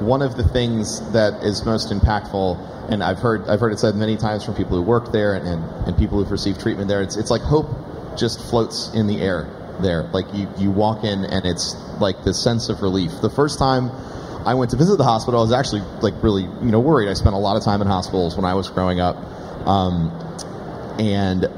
one 0.00 0.22
of 0.22 0.36
the 0.36 0.44
things 0.44 1.00
that 1.12 1.42
is 1.42 1.64
most 1.64 1.90
impactful, 1.90 2.90
and 2.90 3.02
I've 3.02 3.18
heard 3.18 3.48
I've 3.48 3.60
heard 3.60 3.72
it 3.72 3.78
said 3.78 3.94
many 3.94 4.16
times 4.16 4.44
from 4.44 4.54
people 4.54 4.76
who 4.76 4.82
work 4.82 5.12
there 5.12 5.34
and, 5.34 5.46
and, 5.46 5.86
and 5.86 5.96
people 5.96 6.18
who've 6.18 6.30
received 6.30 6.60
treatment 6.60 6.88
there, 6.88 7.02
it's 7.02 7.16
it's 7.16 7.30
like 7.30 7.42
hope 7.42 7.68
just 8.16 8.40
floats 8.50 8.92
in 8.94 9.06
the 9.06 9.20
air 9.20 9.48
there. 9.80 10.04
Like 10.04 10.26
you, 10.34 10.48
you 10.58 10.70
walk 10.70 11.04
in 11.04 11.24
and 11.24 11.44
it's 11.44 11.74
like 12.00 12.24
this 12.24 12.42
sense 12.42 12.68
of 12.68 12.82
relief. 12.82 13.10
The 13.20 13.30
first 13.30 13.58
time 13.58 13.90
I 14.46 14.54
went 14.54 14.70
to 14.72 14.76
visit 14.76 14.96
the 14.96 15.04
hospital, 15.04 15.40
I 15.40 15.42
was 15.42 15.52
actually 15.52 15.82
like 16.00 16.14
really, 16.22 16.42
you 16.42 16.70
know, 16.70 16.80
worried. 16.80 17.08
I 17.08 17.14
spent 17.14 17.34
a 17.34 17.38
lot 17.38 17.56
of 17.56 17.64
time 17.64 17.80
in 17.80 17.86
hospitals 17.86 18.36
when 18.36 18.44
I 18.44 18.54
was 18.54 18.68
growing 18.68 19.00
up. 19.00 19.16
Um, 19.66 20.10
and 20.98 21.48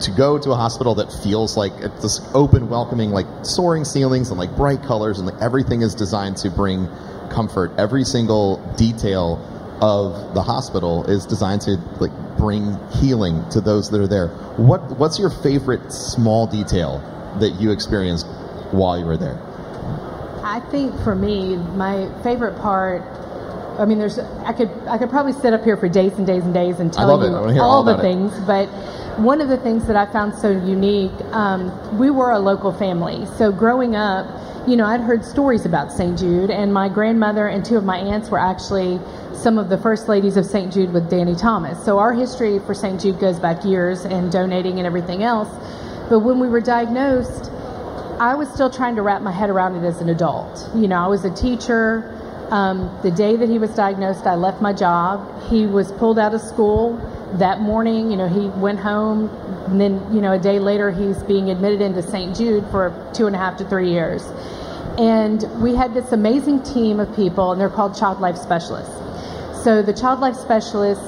to 0.00 0.10
go 0.16 0.38
to 0.38 0.50
a 0.50 0.54
hospital 0.54 0.94
that 0.96 1.12
feels 1.22 1.56
like 1.56 1.72
it's 1.80 2.02
this 2.02 2.20
open, 2.34 2.68
welcoming, 2.68 3.10
like 3.10 3.26
soaring 3.42 3.84
ceilings 3.84 4.30
and 4.30 4.38
like 4.38 4.54
bright 4.56 4.82
colors 4.82 5.18
and 5.18 5.26
like 5.26 5.40
everything 5.42 5.82
is 5.82 5.94
designed 5.94 6.36
to 6.38 6.50
bring 6.50 6.88
comfort, 7.30 7.72
every 7.76 8.04
single 8.04 8.56
detail 8.76 9.44
of 9.80 10.34
the 10.34 10.42
hospital 10.42 11.04
is 11.04 11.26
designed 11.26 11.60
to 11.62 11.76
like 12.00 12.12
bring 12.36 12.78
healing 12.90 13.48
to 13.50 13.60
those 13.60 13.90
that 13.90 14.00
are 14.00 14.08
there. 14.08 14.28
What 14.56 14.98
what's 14.98 15.18
your 15.18 15.30
favorite 15.30 15.92
small 15.92 16.46
detail 16.46 16.98
that 17.40 17.60
you 17.60 17.70
experienced 17.70 18.26
while 18.70 18.98
you 18.98 19.04
were 19.04 19.16
there? 19.16 19.38
I 20.42 20.60
think 20.70 20.98
for 21.02 21.14
me, 21.14 21.56
my 21.56 22.10
favorite 22.22 22.58
part. 22.60 23.02
I 23.78 23.84
mean, 23.84 23.98
there's. 23.98 24.18
I 24.18 24.52
could. 24.52 24.70
I 24.88 24.98
could 24.98 25.10
probably 25.10 25.32
sit 25.32 25.52
up 25.52 25.62
here 25.62 25.76
for 25.76 25.88
days 25.88 26.12
and 26.14 26.26
days 26.26 26.44
and 26.44 26.52
days 26.52 26.80
and 26.80 26.92
tell 26.92 27.22
you 27.24 27.34
all, 27.34 27.60
all 27.60 27.84
the 27.84 27.98
it. 27.98 28.00
things. 28.00 28.32
But 28.46 28.66
one 29.18 29.40
of 29.40 29.48
the 29.48 29.56
things 29.56 29.86
that 29.86 29.96
I 29.96 30.10
found 30.12 30.34
so 30.34 30.50
unique, 30.50 31.12
um, 31.32 31.98
we 31.98 32.10
were 32.10 32.30
a 32.30 32.38
local 32.38 32.72
family. 32.72 33.26
So 33.36 33.52
growing 33.52 33.96
up, 33.96 34.26
you 34.68 34.76
know, 34.76 34.84
I'd 34.84 35.00
heard 35.00 35.24
stories 35.24 35.64
about 35.64 35.92
St. 35.92 36.18
Jude, 36.18 36.50
and 36.50 36.72
my 36.74 36.88
grandmother 36.88 37.48
and 37.48 37.64
two 37.64 37.76
of 37.76 37.84
my 37.84 37.98
aunts 37.98 38.30
were 38.30 38.38
actually 38.38 39.00
some 39.32 39.58
of 39.58 39.68
the 39.68 39.78
first 39.78 40.08
ladies 40.08 40.36
of 40.36 40.44
St. 40.44 40.72
Jude 40.72 40.92
with 40.92 41.08
Danny 41.08 41.34
Thomas. 41.34 41.82
So 41.84 41.98
our 41.98 42.12
history 42.12 42.58
for 42.60 42.74
St. 42.74 43.00
Jude 43.00 43.20
goes 43.20 43.38
back 43.38 43.64
years 43.64 44.04
and 44.04 44.30
donating 44.30 44.78
and 44.78 44.86
everything 44.86 45.22
else. 45.22 45.48
But 46.08 46.20
when 46.20 46.40
we 46.40 46.48
were 46.48 46.60
diagnosed, 46.60 47.50
I 48.20 48.34
was 48.34 48.48
still 48.52 48.68
trying 48.68 48.96
to 48.96 49.02
wrap 49.02 49.22
my 49.22 49.30
head 49.30 49.48
around 49.48 49.76
it 49.76 49.86
as 49.86 50.00
an 50.00 50.08
adult. 50.08 50.68
You 50.74 50.88
know, 50.88 50.96
I 50.96 51.06
was 51.06 51.24
a 51.24 51.30
teacher. 51.30 52.17
Um, 52.50 52.98
the 53.02 53.10
day 53.10 53.36
that 53.36 53.48
he 53.48 53.58
was 53.58 53.74
diagnosed, 53.74 54.26
I 54.26 54.34
left 54.34 54.62
my 54.62 54.72
job. 54.72 55.50
He 55.50 55.66
was 55.66 55.92
pulled 55.92 56.18
out 56.18 56.34
of 56.34 56.40
school 56.40 56.96
that 57.34 57.60
morning. 57.60 58.10
You 58.10 58.16
know, 58.16 58.28
he 58.28 58.48
went 58.60 58.78
home, 58.78 59.28
and 59.66 59.78
then, 59.78 60.14
you 60.14 60.22
know, 60.22 60.32
a 60.32 60.38
day 60.38 60.58
later, 60.58 60.90
he's 60.90 61.22
being 61.24 61.50
admitted 61.50 61.82
into 61.82 62.02
St. 62.02 62.34
Jude 62.34 62.64
for 62.70 62.92
two 63.14 63.26
and 63.26 63.36
a 63.36 63.38
half 63.38 63.58
to 63.58 63.68
three 63.68 63.90
years. 63.90 64.24
And 64.98 65.44
we 65.62 65.74
had 65.74 65.92
this 65.92 66.12
amazing 66.12 66.62
team 66.62 67.00
of 67.00 67.14
people, 67.14 67.52
and 67.52 67.60
they're 67.60 67.68
called 67.68 67.96
Child 67.96 68.20
Life 68.20 68.36
Specialists. 68.36 68.94
So 69.62 69.82
the 69.82 69.92
Child 69.92 70.20
Life 70.20 70.36
Specialists 70.36 71.04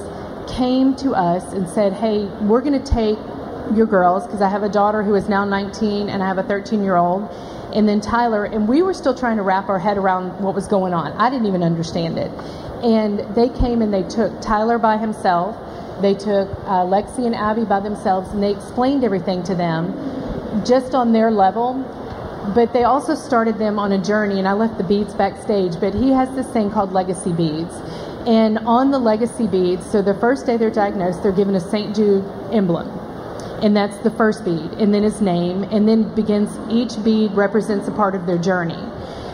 came 0.47 0.95
to 0.97 1.13
us 1.13 1.53
and 1.53 1.69
said, 1.69 1.95
Hey, 1.95 2.27
we're 2.43 2.61
going 2.61 2.81
to 2.81 2.87
take 2.87 3.19
your 3.75 3.87
girls, 3.87 4.27
because 4.27 4.43
I 4.43 4.49
have 4.49 4.63
a 4.63 4.69
daughter 4.69 5.03
who 5.03 5.15
is 5.15 5.29
now 5.29 5.45
19 5.45 6.09
and 6.09 6.23
I 6.23 6.27
have 6.27 6.39
a 6.39 6.43
13 6.43 6.83
year 6.83 6.97
old, 6.97 7.23
and 7.75 7.89
then 7.89 8.01
Tyler, 8.01 8.45
and 8.45 8.69
we 8.69 8.83
were 8.83 8.95
still 8.95 9.15
trying 9.15 9.37
to 9.37 9.43
wrap 9.43 9.69
our 9.69 9.79
head 9.79 9.97
around 9.97 10.41
what 10.41 10.55
was 10.55 10.67
going 10.67 10.95
on. 10.95 11.13
I 11.13 11.31
didn't 11.31 11.47
even 11.47 11.63
understand 11.63 12.19
it. 12.19 12.31
And 12.83 13.21
they 13.35 13.49
came 13.49 13.83
and 13.83 13.93
they 13.93 14.03
took 14.03 14.41
Tyler 14.41 14.79
by 14.79 14.97
himself, 14.97 15.57
they 16.01 16.15
took 16.15 16.49
uh, 16.65 16.85
Lexi 16.85 17.27
and 17.27 17.35
Abby 17.35 17.65
by 17.65 17.81
themselves, 17.81 18.31
and 18.31 18.43
they 18.43 18.53
explained 18.53 19.05
everything 19.05 19.43
to 19.45 19.55
them 19.55 19.93
just 20.65 20.95
on 20.95 21.13
their 21.13 21.31
level. 21.31 21.75
But 22.55 22.73
they 22.73 22.85
also 22.85 23.15
started 23.15 23.59
them 23.59 23.79
on 23.79 23.93
a 23.93 24.03
journey, 24.03 24.39
and 24.39 24.49
I 24.49 24.55
left 24.55 24.79
the 24.79 24.85
beads 24.85 25.13
backstage. 25.15 25.79
But 25.79 25.95
he 25.95 26.11
has 26.11 26.35
this 26.35 26.49
thing 26.49 26.71
called 26.71 26.93
Legacy 26.93 27.33
Beads. 27.33 27.75
And 28.27 28.59
on 28.61 28.91
the 28.91 28.99
legacy 28.99 29.47
beads, 29.47 29.91
so 29.91 30.03
the 30.03 30.15
first 30.15 30.47
day 30.47 30.57
they're 30.57 30.71
diagnosed, 30.71 31.23
they're 31.23 31.33
given 31.33 31.55
a 31.55 31.61
St. 31.61 31.95
Jude 31.95 32.25
emblem 32.51 32.89
and 33.63 33.77
that's 33.77 33.97
the 33.99 34.11
first 34.11 34.45
bead, 34.45 34.73
and 34.79 34.95
then 34.95 35.03
his 35.03 35.21
name, 35.21 35.65
and 35.65 35.89
then 35.89 36.15
begins 36.15 36.51
each 36.71 37.03
bead 37.05 37.33
represents 37.33 37.89
a 37.89 37.93
part 37.93 38.15
of 38.15 38.27
their 38.27 38.39
journey. 38.39 38.79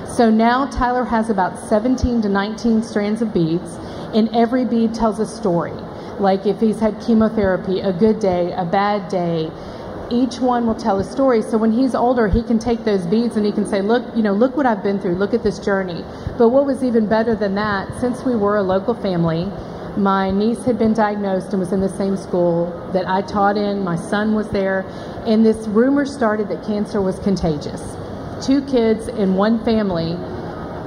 So 0.09 0.30
now 0.30 0.66
Tyler 0.66 1.04
has 1.04 1.30
about 1.30 1.59
17 1.59 2.23
to 2.23 2.28
19 2.28 2.83
strands 2.83 3.23
of 3.23 3.35
beads, 3.35 3.76
and 4.14 4.35
every 4.35 4.64
bead 4.64 4.95
tells 4.95 5.18
a 5.21 5.26
story. 5.26 5.75
Like 6.18 6.47
if 6.47 6.61
he's 6.61 6.80
had 6.80 7.00
chemotherapy, 7.00 7.80
a 7.80 7.92
good 7.92 8.18
day, 8.21 8.52
a 8.52 8.64
bad 8.64 9.09
day, 9.09 9.50
each 10.09 10.40
one 10.40 10.66
will 10.66 10.75
tell 10.75 10.99
a 10.99 11.04
story. 11.04 11.42
So 11.42 11.59
when 11.59 11.73
he's 11.73 11.95
older, 11.95 12.28
he 12.28 12.42
can 12.42 12.59
take 12.59 12.85
those 12.85 13.06
beads 13.06 13.37
and 13.37 13.45
he 13.45 13.52
can 13.52 13.66
say, 13.66 13.83
"Look, 13.83 14.04
you 14.14 14.23
know, 14.23 14.33
look 14.33 14.56
what 14.56 14.64
I've 14.64 14.83
been 14.83 14.99
through. 14.99 15.16
Look 15.16 15.35
at 15.35 15.42
this 15.42 15.59
journey." 15.59 16.04
But 16.38 16.50
what 16.50 16.64
was 16.64 16.83
even 16.83 17.06
better 17.06 17.35
than 17.35 17.54
that, 17.56 17.88
since 18.00 18.25
we 18.25 18.37
were 18.37 18.56
a 18.56 18.62
local 18.62 18.95
family, 18.95 19.50
my 19.97 20.31
niece 20.31 20.62
had 20.65 20.79
been 20.79 20.93
diagnosed 20.93 21.50
and 21.50 21.61
was 21.61 21.73
in 21.73 21.81
the 21.81 21.88
same 21.88 22.17
school 22.17 22.91
that 22.93 23.09
I 23.09 23.23
taught 23.23 23.57
in. 23.57 23.83
My 23.83 23.97
son 23.97 24.35
was 24.35 24.49
there. 24.50 24.85
And 25.26 25.45
this 25.45 25.67
rumor 25.69 26.05
started 26.05 26.49
that 26.49 26.65
cancer 26.65 27.00
was 27.00 27.19
contagious. 27.21 27.83
Two 28.45 28.62
kids 28.67 29.09
in 29.09 29.35
one 29.35 29.65
family, 29.65 30.11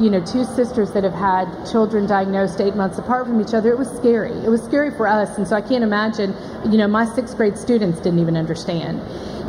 you 0.04 0.10
know, 0.10 0.24
two 0.24 0.46
sisters 0.46 0.92
that 0.92 1.04
have 1.04 1.13
had 1.13 1.66
children 1.70 2.06
diagnosed 2.06 2.62
eight 2.62 2.75
months 2.75 3.00
apart 3.00 3.25
from 3.25 3.42
each 3.42 3.54
other. 3.54 3.72
It 3.72 3.78
was 3.78 3.89
scary. 3.89 4.32
It 4.46 4.50
was 4.50 4.62
scary 4.63 4.92
for 4.92 5.08
us. 5.08 5.38
And 5.38 5.48
so 5.48 5.56
I 5.56 5.62
can't 5.62 5.84
imagine, 5.84 6.36
you 6.72 6.78
know, 6.78 6.88
my 6.88 7.06
sixth 7.06 7.36
grade 7.36 7.58
students 7.58 8.00
didn't 8.00 8.20
even 8.20 8.38
understand. 8.38 9.01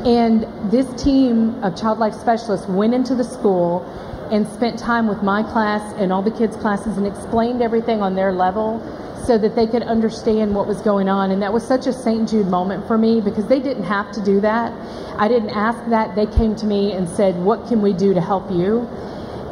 And 0.07 0.47
this 0.73 0.87
team 1.02 1.62
of 1.62 1.76
child 1.76 1.99
life 1.99 2.14
specialists 2.14 2.67
went 2.67 2.95
into 2.95 3.14
the 3.14 3.25
school 3.25 3.85
and 4.30 4.46
spent 4.49 4.78
time 4.78 5.06
with 5.06 5.22
my 5.22 5.42
class 5.42 5.94
and 5.96 6.12
all 6.12 6.22
the 6.22 6.30
kids' 6.30 6.56
classes 6.56 6.96
and 6.96 7.06
explained 7.06 7.62
everything 7.62 8.00
on 8.00 8.14
their 8.14 8.32
level 8.32 8.80
so 9.26 9.37
that 9.38 9.54
they 9.54 9.66
could 9.66 9.82
understand 9.82 10.54
what 10.54 10.66
was 10.66 10.80
going 10.80 11.08
on. 11.08 11.30
And 11.30 11.42
that 11.42 11.52
was 11.52 11.66
such 11.66 11.87
a 11.87 11.92
St. 11.92 12.28
Jude 12.28 12.46
moment 12.46 12.87
for 12.87 12.96
me 12.96 13.20
because 13.20 13.46
they 13.46 13.60
didn't 13.60 13.84
have 13.84 14.12
to 14.12 14.25
do 14.25 14.40
that. 14.40 14.72
I 15.18 15.28
didn't 15.28 15.50
ask 15.50 15.78
that. 15.90 16.14
They 16.16 16.26
came 16.26 16.56
to 16.56 16.66
me 16.66 16.92
and 16.92 17.08
said, 17.08 17.37
What 17.37 17.66
can 17.68 17.82
we 17.82 17.92
do 17.92 18.14
to 18.14 18.20
help 18.20 18.50
you? 18.50 18.88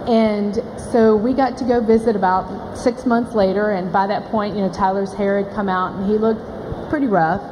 And 0.08 0.54
so 0.90 1.14
we 1.14 1.34
got 1.34 1.58
to 1.58 1.64
go 1.64 1.80
visit 1.80 2.16
about 2.16 2.78
six 2.78 3.04
months 3.04 3.34
later. 3.34 3.72
And 3.72 3.92
by 3.92 4.06
that 4.06 4.24
point, 4.30 4.56
you 4.56 4.62
know, 4.62 4.72
Tyler's 4.72 5.12
hair 5.12 5.42
had 5.42 5.54
come 5.54 5.68
out 5.68 5.94
and 5.94 6.10
he 6.10 6.16
looked 6.16 6.40
pretty 6.88 7.06
rough. 7.06 7.42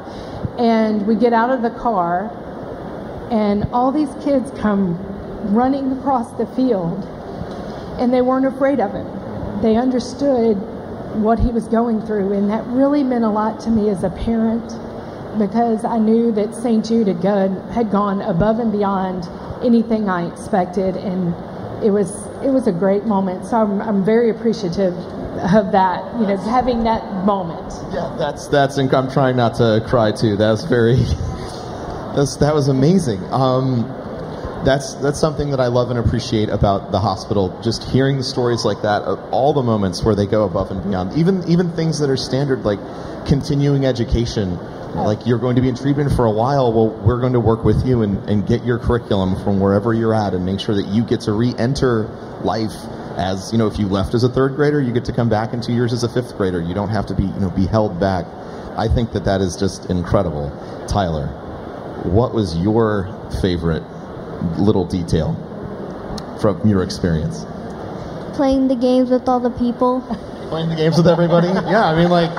And 0.57 1.05
we 1.05 1.15
get 1.15 1.33
out 1.33 1.51
of 1.51 1.61
the 1.61 1.69
car, 1.69 2.31
and 3.31 3.65
all 3.71 3.91
these 3.91 4.09
kids 4.23 4.49
come 4.59 4.97
running 5.53 5.91
across 5.91 6.31
the 6.33 6.47
field, 6.47 7.03
and 7.99 8.13
they 8.13 8.21
weren't 8.21 8.45
afraid 8.45 8.79
of 8.79 8.91
him. 8.91 9.61
They 9.61 9.75
understood 9.75 10.57
what 11.21 11.39
he 11.39 11.49
was 11.49 11.67
going 11.67 12.01
through. 12.01 12.33
And 12.33 12.49
that 12.49 12.65
really 12.67 13.03
meant 13.03 13.23
a 13.23 13.29
lot 13.29 13.59
to 13.61 13.69
me 13.69 13.89
as 13.89 14.03
a 14.03 14.09
parent 14.09 14.67
because 15.39 15.85
I 15.85 15.99
knew 15.99 16.31
that 16.33 16.55
St. 16.55 16.85
Jude 16.85 17.07
had 17.07 17.21
gone, 17.21 17.69
had 17.71 17.91
gone 17.91 18.21
above 18.21 18.59
and 18.59 18.71
beyond 18.71 19.27
anything 19.63 20.09
I 20.09 20.31
expected. 20.31 20.95
And 20.95 21.33
it 21.83 21.91
was, 21.91 22.25
it 22.43 22.49
was 22.49 22.67
a 22.67 22.71
great 22.71 23.05
moment. 23.05 23.45
So 23.45 23.57
I'm, 23.57 23.81
I'm 23.81 24.05
very 24.05 24.29
appreciative 24.29 24.93
of 24.93 25.71
that, 25.71 26.19
you 26.19 26.25
know, 26.25 26.37
having 26.37 26.83
that 26.83 27.25
moment. 27.25 27.71
Yeah, 27.93 28.15
that's, 28.17 28.47
that's, 28.47 28.77
I'm 28.77 28.89
trying 28.89 29.35
not 29.35 29.55
to 29.55 29.83
cry 29.87 30.11
too. 30.11 30.35
That's 30.35 30.63
very, 30.63 30.95
that's, 32.15 32.37
that 32.37 32.53
was 32.55 32.67
amazing. 32.67 33.23
Um, 33.31 33.85
that's 34.67 34.95
that's 34.95 35.17
something 35.17 35.51
that 35.51 35.61
I 35.61 35.67
love 35.67 35.91
and 35.91 35.97
appreciate 35.97 36.49
about 36.49 36.91
the 36.91 36.99
hospital. 36.99 37.57
Just 37.63 37.85
hearing 37.85 38.17
the 38.17 38.23
stories 38.23 38.65
like 38.65 38.81
that, 38.81 39.01
of 39.03 39.17
all 39.31 39.53
the 39.53 39.63
moments 39.63 40.03
where 40.03 40.13
they 40.13 40.25
go 40.25 40.43
above 40.43 40.71
and 40.71 40.83
beyond, 40.83 41.17
even 41.17 41.41
even 41.47 41.71
things 41.71 41.99
that 41.99 42.09
are 42.09 42.17
standard 42.17 42.65
like 42.65 42.79
continuing 43.25 43.85
education. 43.85 44.59
Like 44.93 45.27
you're 45.27 45.37
going 45.37 45.55
to 45.57 45.61
be 45.61 45.69
in 45.69 45.75
treatment 45.75 46.11
for 46.11 46.25
a 46.25 46.31
while. 46.31 46.73
Well, 46.73 46.89
we're 46.89 47.19
going 47.19 47.33
to 47.33 47.39
work 47.39 47.63
with 47.63 47.85
you 47.85 48.01
and, 48.01 48.17
and 48.27 48.47
get 48.47 48.65
your 48.65 48.79
curriculum 48.79 49.41
from 49.43 49.59
wherever 49.59 49.93
you're 49.93 50.13
at 50.13 50.33
and 50.33 50.43
make 50.43 50.59
sure 50.59 50.73
that 50.73 50.87
you 50.87 51.05
get 51.05 51.21
to 51.21 51.33
re-enter 51.33 52.05
life 52.41 52.73
as 53.15 53.51
you 53.51 53.59
know. 53.59 53.67
If 53.67 53.77
you 53.77 53.87
left 53.87 54.15
as 54.15 54.23
a 54.23 54.29
third 54.29 54.55
grader, 54.55 54.81
you 54.81 54.91
get 54.91 55.05
to 55.05 55.13
come 55.13 55.29
back 55.29 55.53
in 55.53 55.61
two 55.61 55.73
years 55.73 55.93
as 55.93 56.03
a 56.03 56.09
fifth 56.09 56.35
grader. 56.35 56.59
You 56.59 56.73
don't 56.73 56.89
have 56.89 57.05
to 57.07 57.13
be 57.13 57.23
you 57.23 57.39
know 57.39 57.51
be 57.51 57.67
held 57.67 57.99
back. 58.01 58.25
I 58.75 58.87
think 58.87 59.13
that 59.13 59.23
that 59.25 59.39
is 59.39 59.55
just 59.55 59.89
incredible. 59.89 60.49
Tyler, 60.89 61.27
what 62.03 62.33
was 62.33 62.57
your 62.57 63.07
favorite 63.41 63.83
little 64.57 64.85
detail 64.85 65.35
from 66.41 66.67
your 66.67 66.83
experience? 66.83 67.45
Playing 68.35 68.67
the 68.67 68.75
games 68.75 69.09
with 69.09 69.27
all 69.27 69.39
the 69.39 69.49
people. 69.51 70.01
Playing 70.49 70.69
the 70.69 70.75
games 70.75 70.97
with 70.97 71.07
everybody? 71.07 71.47
yeah, 71.47 71.85
I 71.85 71.95
mean, 71.95 72.09
like, 72.09 72.29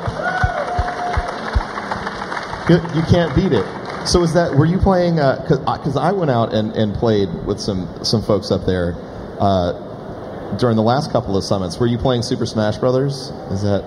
you 2.68 3.02
can't 3.10 3.34
beat 3.34 3.52
it. 3.52 3.64
So 4.06 4.22
is 4.22 4.32
that 4.34 4.54
were 4.54 4.64
you 4.64 4.78
playing? 4.78 5.16
Because 5.16 5.96
uh, 5.96 6.00
I 6.00 6.12
went 6.12 6.30
out 6.30 6.54
and, 6.54 6.72
and 6.72 6.94
played 6.94 7.28
with 7.46 7.60
some 7.60 7.88
some 8.04 8.22
folks 8.22 8.50
up 8.50 8.64
there 8.64 8.94
uh, 9.38 9.72
during 10.56 10.76
the 10.76 10.82
last 10.82 11.10
couple 11.12 11.36
of 11.36 11.44
summits. 11.44 11.78
Were 11.78 11.86
you 11.86 11.98
playing 11.98 12.22
Super 12.22 12.46
Smash 12.46 12.78
Brothers? 12.78 13.30
Is 13.50 13.62
that, 13.62 13.84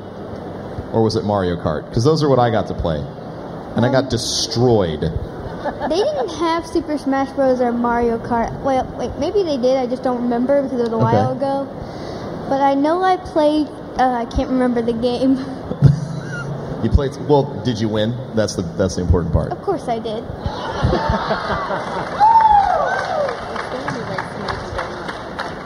or 0.93 1.01
was 1.03 1.15
it 1.15 1.23
Mario 1.23 1.55
Kart? 1.55 1.87
Because 1.89 2.03
those 2.03 2.21
are 2.21 2.29
what 2.29 2.39
I 2.39 2.51
got 2.51 2.67
to 2.67 2.75
play, 2.75 2.97
and 2.97 3.79
um, 3.79 3.83
I 3.83 3.91
got 3.91 4.09
destroyed 4.09 5.03
they 5.89 5.97
didn't 5.97 6.29
have 6.29 6.65
Super 6.65 6.97
Smash 6.97 7.31
Bros. 7.31 7.61
or 7.61 7.71
Mario 7.71 8.17
Kart. 8.17 8.59
Well, 8.61 8.85
wait, 8.97 9.11
maybe 9.19 9.43
they 9.43 9.57
did. 9.57 9.77
I 9.77 9.87
just 9.87 10.03
don't 10.03 10.23
remember 10.23 10.63
because 10.63 10.79
it 10.79 10.83
was 10.83 10.91
a 10.91 10.95
okay. 10.95 11.03
while 11.03 11.31
ago. 11.37 11.65
But 12.49 12.61
I 12.61 12.73
know 12.73 13.03
I 13.03 13.17
played. 13.17 13.67
Uh, 13.97 14.11
I 14.11 14.25
can't 14.25 14.49
remember 14.49 14.81
the 14.81 14.93
game. 14.93 15.35
you 16.83 16.89
played. 16.89 17.11
Well, 17.27 17.61
did 17.63 17.79
you 17.79 17.89
win? 17.89 18.15
That's 18.35 18.55
the 18.55 18.63
that's 18.63 18.95
the 18.95 19.01
important 19.01 19.33
part. 19.33 19.51
Of 19.51 19.61
course 19.61 19.87
I 19.87 19.99
did. 19.99 20.23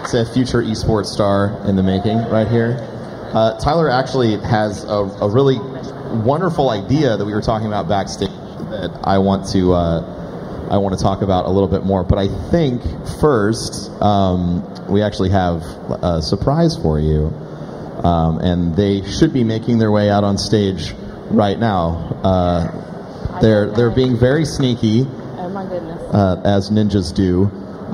it's 0.03 0.13
a 0.13 0.25
future 0.33 0.61
esports 0.61 1.07
star 1.07 1.57
in 1.67 1.75
the 1.75 1.83
making, 1.83 2.17
right 2.29 2.47
here. 2.47 2.77
Uh, 3.33 3.57
Tyler 3.59 3.89
actually 3.89 4.37
has 4.37 4.83
a, 4.85 4.97
a 5.21 5.29
really 5.29 5.59
wonderful 6.23 6.69
idea 6.69 7.17
that 7.17 7.25
we 7.25 7.33
were 7.33 7.41
talking 7.41 7.67
about 7.67 7.87
backstage 7.89 8.29
that 8.71 8.99
I 9.03 9.17
want 9.19 9.47
to 9.49 9.73
uh, 9.73 10.67
I 10.71 10.77
want 10.77 10.97
to 10.97 11.03
talk 11.03 11.21
about 11.21 11.45
a 11.45 11.49
little 11.49 11.67
bit 11.69 11.83
more. 11.85 12.03
But 12.03 12.17
I 12.19 12.27
think 12.49 12.81
first, 13.21 13.91
um, 14.01 14.63
we 14.87 15.01
actually 15.03 15.29
have 15.29 15.61
a 16.01 16.21
surprise 16.21 16.75
for 16.77 16.99
you. 16.99 17.27
Um, 18.03 18.39
and 18.39 18.75
they 18.75 19.01
should 19.09 19.31
be 19.33 19.43
making 19.43 19.77
their 19.79 19.91
way 19.91 20.09
out 20.09 20.23
on 20.23 20.37
stage 20.37 20.93
right 21.31 21.57
now. 21.57 22.19
Uh, 22.23 23.39
they're 23.41 23.71
they're 23.71 23.89
being 23.91 24.17
very 24.19 24.45
sneaky, 24.45 25.05
Oh 25.37 25.49
my 25.49 25.65
goodness. 25.65 25.99
uh, 26.13 26.41
as 26.45 26.69
ninjas 26.69 27.13
do. 27.15 27.45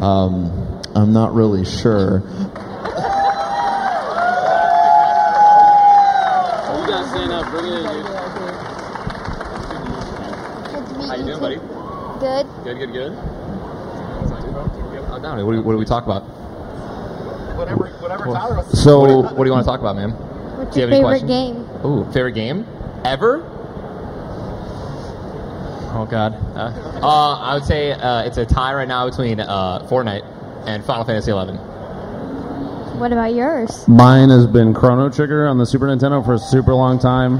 Um, 0.03 0.81
I'm 0.95 1.13
not 1.13 1.33
really 1.33 1.63
sure. 1.65 2.23
You 6.71 6.87
guys 6.87 7.09
stand 7.09 7.31
up, 7.31 7.49
bring 7.51 7.65
it 7.65 7.73
in, 7.77 7.83
dude. 7.83 8.05
Good 10.71 10.85
to 10.87 10.93
meet 10.97 11.07
How 11.07 11.15
you 11.15 11.25
doing, 11.25 11.39
buddy? 11.39 11.59
Good. 12.73 12.93
Good, 12.93 12.93
good, 12.93 13.11
good. 13.11 13.17
Oh, 15.13 15.19
what 15.19 15.37
do, 15.37 15.45
we, 15.45 15.59
what 15.59 15.73
do 15.73 15.77
we 15.77 15.83
talk 15.85 16.05
about? 16.05 16.21
Whatever, 17.57 17.87
whatever 17.99 18.23
Tyler. 18.25 18.63
So, 18.73 18.99
what 18.99 19.07
do, 19.07 19.13
you, 19.13 19.21
what 19.21 19.43
do 19.43 19.45
you 19.45 19.51
want 19.51 19.65
to 19.65 19.69
talk 19.69 19.81
about, 19.81 19.97
man? 19.97 20.11
What's 20.11 20.73
Do 20.73 20.79
you 20.79 20.87
your 20.87 21.01
have 21.01 21.05
any 21.05 21.19
favorite 21.19 21.27
questions? 21.27 21.81
game? 21.81 21.85
Ooh, 21.85 22.11
favorite 22.13 22.31
game 22.31 22.65
ever? 23.03 23.43
Oh 25.93 26.07
God. 26.09 26.33
Uh, 26.55 26.99
uh, 27.05 27.39
I 27.39 27.55
would 27.55 27.65
say 27.65 27.91
uh, 27.91 28.23
it's 28.23 28.37
a 28.37 28.45
tie 28.45 28.73
right 28.73 28.87
now 28.87 29.09
between 29.09 29.41
uh, 29.41 29.85
Fortnite 29.89 30.23
and 30.65 30.83
Final 30.85 31.03
Fantasy 31.03 31.31
XI. 31.31 31.57
What 32.97 33.11
about 33.11 33.33
yours? 33.35 33.85
Mine 33.87 34.29
has 34.29 34.47
been 34.47 34.73
Chrono 34.73 35.09
Trigger 35.09 35.45
on 35.45 35.57
the 35.57 35.65
Super 35.65 35.87
Nintendo 35.87 36.23
for 36.23 36.35
a 36.35 36.39
super 36.39 36.73
long 36.73 36.99
time. 36.99 37.39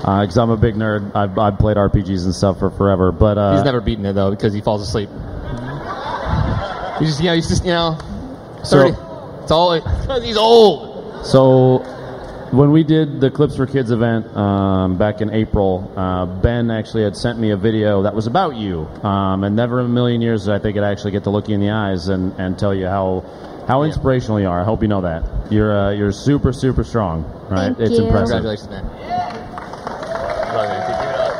Because 0.00 0.38
I'm 0.38 0.50
a 0.50 0.56
big 0.56 0.74
nerd, 0.74 1.14
I've, 1.14 1.38
I've 1.38 1.58
played 1.58 1.76
RPGs 1.76 2.24
and 2.24 2.34
stuff 2.34 2.58
for 2.58 2.70
forever. 2.70 3.12
But 3.12 3.38
uh, 3.38 3.56
He's 3.56 3.64
never 3.64 3.80
beaten 3.80 4.04
it 4.06 4.14
though 4.14 4.30
because 4.30 4.52
he 4.52 4.60
falls 4.60 4.82
asleep. 4.82 5.08
He's 6.98 7.08
just, 7.08 7.20
you 7.20 7.26
know, 7.26 7.34
he's 7.34 7.48
just, 7.48 7.64
you 7.64 7.70
know, 7.70 7.98
thirty. 8.64 8.90
it's 9.42 9.50
all 9.50 9.80
because 9.80 10.22
he's 10.22 10.36
old. 10.36 11.24
So 11.24 11.78
when 12.52 12.72
we 12.72 12.82
did 12.82 13.20
the 13.20 13.30
Clips 13.30 13.56
for 13.56 13.66
Kids 13.66 13.90
event 13.90 14.26
um, 14.36 14.98
back 14.98 15.20
in 15.20 15.30
April, 15.30 15.92
uh, 15.96 16.26
Ben 16.26 16.70
actually 16.70 17.04
had 17.04 17.16
sent 17.16 17.38
me 17.38 17.50
a 17.50 17.56
video 17.56 18.02
that 18.02 18.14
was 18.14 18.26
about 18.26 18.56
you. 18.56 18.80
Um, 19.02 19.44
and 19.44 19.54
never 19.54 19.80
in 19.80 19.86
a 19.86 19.88
million 19.88 20.20
years 20.20 20.44
did 20.44 20.54
I 20.54 20.58
think 20.58 20.76
I'd 20.76 20.84
actually 20.84 21.12
get 21.12 21.24
to 21.24 21.30
look 21.30 21.48
you 21.48 21.54
in 21.54 21.60
the 21.60 21.70
eyes 21.70 22.08
and, 22.08 22.32
and 22.38 22.58
tell 22.58 22.74
you 22.74 22.86
how 22.86 23.24
how 23.66 23.82
inspirational 23.84 24.40
you 24.40 24.48
are. 24.48 24.60
I 24.60 24.64
hope 24.64 24.82
you 24.82 24.88
know 24.88 25.02
that. 25.02 25.52
You're 25.52 25.76
uh, 25.76 25.90
you're 25.92 26.12
super 26.12 26.52
super 26.52 26.84
strong. 26.84 27.24
Right? 27.48 27.68
Thank 27.68 27.80
it's 27.80 27.98
you. 27.98 28.04
impressive. 28.06 28.42
Congratulations, 28.42 28.68
man. 28.68 28.84
Love 30.52 30.70
it. 30.70 30.86
Give 30.86 30.96
it 30.98 31.14
up. 31.16 31.30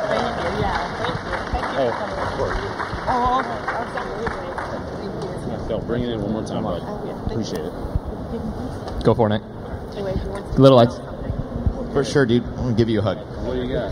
Phil, 5.71 5.81
bring 6.47 6.57
it 6.57 6.57
in 6.57 6.63
one 6.63 6.63
more 6.63 6.79
time, 6.79 7.07
bud. 7.07 7.31
Appreciate 7.31 7.65
it. 7.65 9.03
Go 9.03 9.15
Fortnite. 9.15 9.43
Little 10.57 10.77
lights. 10.77 10.99
For 11.93 12.03
sure, 12.03 12.25
dude. 12.25 12.43
I'm 12.43 12.55
gonna 12.55 12.73
give 12.73 12.89
you 12.89 12.99
a 12.99 13.01
hug. 13.01 13.17
What 13.45 13.55
do 13.55 13.63
you 13.63 13.73
got? 13.73 13.91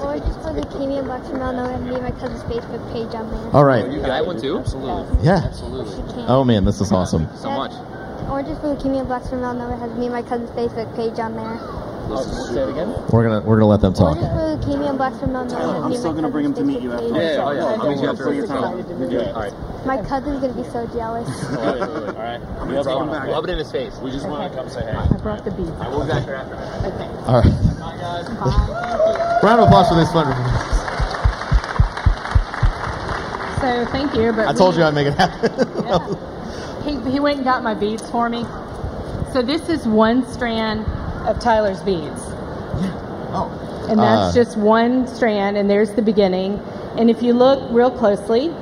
Or 0.00 0.18
just 0.18 0.40
for 0.42 0.52
the 0.52 0.62
Kenny 0.78 0.98
and 0.98 1.08
Bucks 1.08 1.28
from 1.28 1.40
Illinois, 1.40 1.74
and 1.74 1.90
leave 1.90 2.02
my 2.02 2.12
cousin's 2.12 2.42
Facebook 2.44 2.92
page 2.92 3.14
on 3.14 3.28
there. 3.30 3.50
All 3.52 3.64
right. 3.64 3.84
Can 3.84 4.10
I 4.10 4.16
have 4.16 4.26
one 4.26 4.40
too? 4.40 4.58
Absolutely. 4.58 5.24
Yeah. 5.24 5.42
Absolutely. 5.44 6.24
Oh 6.28 6.44
man, 6.44 6.64
this 6.64 6.80
is 6.80 6.92
awesome. 6.92 7.28
So 7.36 7.50
much. 7.50 7.72
Or 8.30 8.42
just 8.42 8.60
for 8.60 8.74
the 8.74 8.82
Kenny 8.82 8.98
and 8.98 9.08
Bucks 9.08 9.28
from 9.28 9.42
Illinois, 9.42 9.76
has 9.76 9.90
me 9.98 10.06
and 10.06 10.14
my 10.14 10.22
cousin's 10.22 10.50
Facebook 10.50 10.94
page 10.94 11.18
on 11.18 11.34
there. 11.34 11.58
Say 12.06 12.62
it 12.62 12.68
again. 12.70 12.94
We're 13.10 13.24
gonna 13.26 13.40
we're 13.40 13.56
gonna 13.56 13.66
let 13.66 13.80
them 13.80 13.92
Or 13.92 13.96
talk. 13.96 14.16
just 14.18 14.30
uh, 14.30 14.34
for 14.34 14.56
the 14.56 14.64
Kenny 14.64 14.86
and 14.86 14.96
Bucks 14.98 15.18
from 15.18 15.34
Illinois, 15.34 15.56
has 15.58 15.90
me 15.90 15.96
and 15.96 16.04
my 16.04 16.12
cousin's 16.12 16.30
bring 16.32 16.44
him 16.44 16.54
to 16.54 16.62
meet 16.64 16.80
you 16.80 16.92
after. 16.92 17.06
Yeah, 17.08 17.42
oh 17.42 17.50
yeah. 17.50 17.64
I'll 17.82 17.90
meet 17.90 18.00
you 18.02 18.08
after. 18.08 18.32
your 18.32 18.46
time. 18.46 18.64
All 18.64 19.42
right. 19.42 19.52
My 19.86 19.96
cousin's 20.02 20.40
gonna 20.40 20.54
be 20.54 20.62
so 20.70 20.86
jealous. 20.94 21.28
All 21.58 22.14
right. 22.14 22.40
Rub 23.28 23.44
it 23.44 23.50
in 23.50 23.58
his 23.58 23.72
face. 23.72 23.96
We 23.98 24.10
just 24.12 24.28
want 24.28 24.50
to 24.52 24.56
come 24.56 24.68
say 24.68 24.82
hey. 24.82 24.92
I 24.92 25.06
brought 25.18 25.44
the 25.44 25.50
beads. 25.50 25.70
We'll 25.70 26.02
be 26.06 26.12
back 26.12 26.24
here 26.24 26.34
after. 26.34 26.54
Okay. 26.86 27.08
All 27.26 27.40
right. 27.42 27.52
Round 29.42 29.60
of 29.60 29.66
applause 29.66 29.88
for 29.88 29.94
this 29.96 30.12
fun. 30.12 30.26
So 33.60 33.84
thank 33.90 34.14
you. 34.14 34.32
But 34.32 34.46
I 34.48 34.52
told 34.52 34.74
we- 34.74 34.80
you 34.82 34.86
I'd 34.86 34.94
make 34.94 35.08
it 35.08 35.14
happen. 35.14 36.16
He, 36.84 37.10
he 37.10 37.18
went 37.20 37.38
and 37.38 37.44
got 37.44 37.64
my 37.64 37.74
beads 37.74 38.08
for 38.10 38.28
me. 38.28 38.44
So 39.32 39.42
this 39.42 39.68
is 39.68 39.86
one 39.88 40.24
strand 40.32 40.86
of 41.26 41.40
Tyler's 41.40 41.80
beads. 41.82 42.22
oh. 43.32 43.50
And 43.88 43.98
that's 44.00 44.32
Uh, 44.36 44.40
just 44.44 44.56
one 44.56 45.06
strand, 45.06 45.56
and 45.56 45.70
there's 45.70 45.92
the 45.92 46.02
beginning. 46.02 46.60
And 46.96 47.08
if 47.10 47.22
you 47.22 47.32
look 47.34 47.60
real 47.70 47.90
closely, 47.90 48.52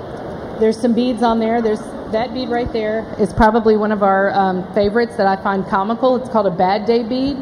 there's 0.60 0.76
some 0.78 0.92
beads 0.92 1.22
on 1.22 1.38
there. 1.40 1.62
There's 1.62 1.80
that 2.12 2.32
bead 2.34 2.48
right 2.48 2.70
there 2.72 3.04
is 3.18 3.32
probably 3.32 3.76
one 3.76 3.90
of 3.90 4.02
our 4.02 4.30
um, 4.34 4.64
favorites 4.74 5.16
that 5.16 5.26
I 5.26 5.36
find 5.42 5.66
comical. 5.66 6.14
It's 6.16 6.28
called 6.28 6.46
a 6.46 6.50
bad 6.50 6.84
day 6.86 7.02
bead. 7.02 7.36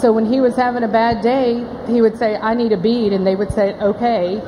So 0.00 0.12
when 0.12 0.24
he 0.24 0.40
was 0.40 0.54
having 0.56 0.82
a 0.84 0.88
bad 0.88 1.20
day, 1.22 1.64
he 1.88 2.00
would 2.00 2.16
say, 2.16 2.38
"I 2.40 2.54
need 2.54 2.72
a 2.72 2.76
bead," 2.76 3.12
and 3.12 3.26
they 3.26 3.34
would 3.34 3.50
say, 3.52 3.74
"Okay." 3.82 4.40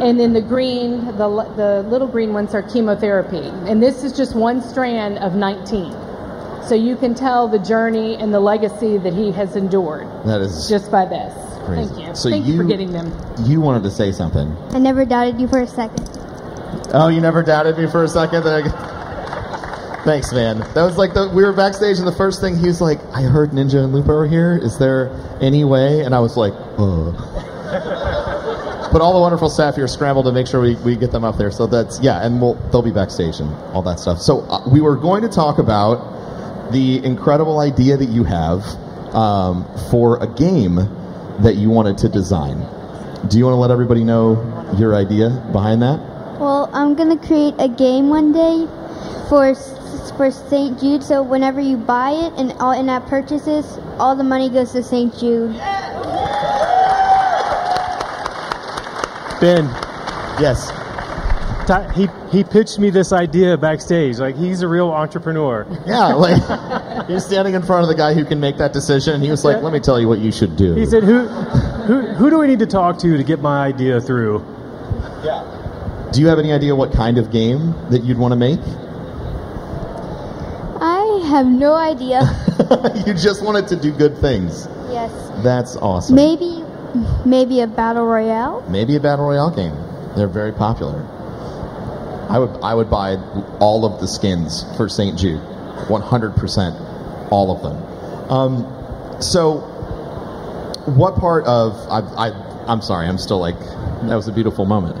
And 0.00 0.20
then 0.20 0.32
the 0.34 0.42
green, 0.42 1.06
the 1.16 1.28
the 1.56 1.82
little 1.88 2.06
green 2.06 2.32
ones 2.34 2.54
are 2.54 2.62
chemotherapy, 2.62 3.50
and 3.66 3.82
this 3.82 4.04
is 4.04 4.12
just 4.12 4.36
one 4.36 4.60
strand 4.62 5.18
of 5.18 5.34
19. 5.34 5.92
So 6.68 6.74
you 6.74 6.96
can 6.96 7.14
tell 7.14 7.48
the 7.48 7.58
journey 7.58 8.16
and 8.16 8.32
the 8.32 8.40
legacy 8.40 8.98
that 8.98 9.14
he 9.14 9.32
has 9.32 9.56
endured 9.56 10.06
That 10.26 10.42
is 10.42 10.68
just 10.68 10.90
by 10.90 11.06
this. 11.06 11.32
Crazy. 11.64 11.88
Thank 11.88 12.08
you. 12.08 12.14
So 12.14 12.28
Thank 12.28 12.44
you, 12.44 12.58
for 12.58 12.64
getting 12.64 12.92
them. 12.92 13.10
you 13.44 13.62
wanted 13.62 13.84
to 13.84 13.90
say 13.90 14.12
something. 14.12 14.54
I 14.70 14.78
never 14.78 15.06
doubted 15.06 15.40
you 15.40 15.48
for 15.48 15.60
a 15.60 15.66
second. 15.66 16.06
Oh, 16.92 17.08
you 17.08 17.22
never 17.22 17.42
doubted 17.42 17.78
me 17.78 17.86
for 17.90 18.04
a 18.04 18.08
second. 18.08 18.42
Thanks, 20.04 20.30
man. 20.32 20.58
That 20.58 20.82
was 20.82 20.98
like 20.98 21.14
the 21.14 21.30
we 21.34 21.42
were 21.42 21.54
backstage, 21.54 21.98
and 21.98 22.06
the 22.06 22.12
first 22.12 22.42
thing 22.42 22.56
he 22.56 22.66
was 22.66 22.82
like, 22.82 22.98
"I 23.14 23.22
heard 23.22 23.50
Ninja 23.52 23.82
and 23.84 23.92
Lupo 23.94 24.12
are 24.12 24.26
here. 24.26 24.58
Is 24.62 24.78
there 24.78 25.10
any 25.40 25.64
way?" 25.64 26.00
And 26.00 26.14
I 26.14 26.20
was 26.20 26.36
like, 26.36 26.52
"Uh." 26.52 27.12
but 28.92 29.00
all 29.00 29.14
the 29.14 29.20
wonderful 29.20 29.48
staff 29.50 29.76
here 29.76 29.88
scrambled 29.88 30.26
to 30.26 30.32
make 30.32 30.46
sure 30.46 30.60
we, 30.60 30.76
we 30.76 30.96
get 30.96 31.12
them 31.12 31.24
up 31.24 31.36
there. 31.36 31.50
So 31.50 31.66
that's 31.66 31.98
yeah, 32.00 32.24
and 32.24 32.40
we'll 32.40 32.54
they'll 32.70 32.82
be 32.82 32.90
backstage 32.90 33.40
and 33.40 33.54
all 33.72 33.82
that 33.82 34.00
stuff. 34.00 34.20
So 34.20 34.40
uh, 34.42 34.68
we 34.68 34.80
were 34.80 34.96
going 34.96 35.22
to 35.22 35.28
talk 35.28 35.58
about 35.58 36.17
the 36.72 37.04
incredible 37.04 37.60
idea 37.60 37.96
that 37.96 38.08
you 38.08 38.24
have 38.24 38.64
um, 39.14 39.66
for 39.90 40.22
a 40.22 40.26
game 40.26 40.76
that 41.40 41.56
you 41.56 41.70
wanted 41.70 41.98
to 41.98 42.08
design. 42.08 42.58
Do 43.28 43.38
you 43.38 43.44
want 43.44 43.54
to 43.54 43.60
let 43.60 43.70
everybody 43.70 44.04
know 44.04 44.74
your 44.78 44.94
idea 44.94 45.30
behind 45.52 45.82
that? 45.82 45.98
Well, 46.38 46.70
I'm 46.72 46.94
gonna 46.94 47.16
create 47.18 47.54
a 47.58 47.68
game 47.68 48.08
one 48.10 48.32
day 48.32 48.66
for 49.28 49.54
for 50.16 50.30
St. 50.30 50.78
Jude. 50.80 51.02
So 51.02 51.22
whenever 51.22 51.60
you 51.60 51.76
buy 51.76 52.10
it 52.10 52.32
and 52.38 52.52
all 52.60 52.72
in-app 52.72 53.06
purchases, 53.06 53.78
all 53.98 54.14
the 54.16 54.24
money 54.24 54.48
goes 54.48 54.72
to 54.72 54.82
St. 54.82 55.16
Jude. 55.18 55.56
Ben, 59.40 59.66
Yes. 60.40 60.70
Ty- 61.68 61.92
he 61.92 62.08
he 62.30 62.44
pitched 62.44 62.78
me 62.78 62.88
this 62.88 63.12
idea 63.12 63.58
backstage. 63.58 64.18
Like 64.18 64.36
he's 64.36 64.62
a 64.62 64.68
real 64.68 64.88
entrepreneur. 64.90 65.66
Yeah, 65.86 66.14
like 66.14 66.40
he 67.06 67.12
was 67.12 67.26
standing 67.26 67.52
in 67.54 67.62
front 67.62 67.82
of 67.82 67.88
the 67.88 67.94
guy 67.94 68.14
who 68.14 68.24
can 68.24 68.40
make 68.40 68.56
that 68.56 68.72
decision, 68.72 69.14
and 69.14 69.22
he 69.22 69.30
was 69.30 69.44
like, 69.44 69.62
"Let 69.62 69.72
me 69.74 69.80
tell 69.80 70.00
you 70.00 70.08
what 70.08 70.18
you 70.18 70.32
should 70.32 70.56
do." 70.56 70.74
He 70.74 70.86
said, 70.86 71.04
"Who, 71.04 71.26
who, 71.28 72.00
who 72.14 72.30
do 72.30 72.38
we 72.38 72.46
need 72.46 72.58
to 72.60 72.66
talk 72.66 72.98
to 73.00 73.16
to 73.18 73.22
get 73.22 73.40
my 73.40 73.66
idea 73.66 74.00
through?" 74.00 74.42
Yeah. 75.22 76.08
"Do 76.12 76.22
you 76.22 76.28
have 76.28 76.38
any 76.38 76.52
idea 76.54 76.74
what 76.74 76.90
kind 76.92 77.18
of 77.18 77.30
game 77.30 77.74
that 77.90 78.02
you'd 78.02 78.18
want 78.18 78.32
to 78.32 78.36
make?" 78.36 78.60
I 80.80 81.24
have 81.28 81.46
no 81.46 81.74
idea. 81.74 82.20
you 83.06 83.12
just 83.12 83.44
wanted 83.44 83.68
to 83.68 83.76
do 83.76 83.92
good 83.92 84.16
things. 84.18 84.66
yes, 84.90 85.12
That's 85.42 85.76
awesome. 85.76 86.16
maybe 86.16 86.64
maybe 87.26 87.60
a 87.60 87.66
battle 87.66 88.06
royale. 88.06 88.64
Maybe 88.70 88.96
a 88.96 89.00
battle 89.00 89.26
royale 89.26 89.50
game. 89.54 89.74
They're 90.16 90.28
very 90.28 90.52
popular. 90.52 91.04
I 92.28 92.38
would 92.38 92.60
I 92.62 92.74
would 92.74 92.90
buy 92.90 93.16
all 93.58 93.84
of 93.84 94.00
the 94.00 94.06
skins 94.06 94.64
for 94.76 94.88
St. 94.88 95.18
Jude, 95.18 95.40
100%, 95.40 97.30
all 97.30 97.50
of 97.50 97.62
them. 97.62 98.30
Um, 98.30 99.22
so, 99.22 99.60
what 100.94 101.16
part 101.16 101.44
of 101.46 101.74
I, 101.88 102.28
I 102.28 102.64
I'm 102.66 102.82
sorry, 102.82 103.06
I'm 103.06 103.18
still 103.18 103.38
like 103.40 103.58
that 103.58 104.14
was 104.14 104.28
a 104.28 104.32
beautiful 104.32 104.66
moment. 104.66 104.96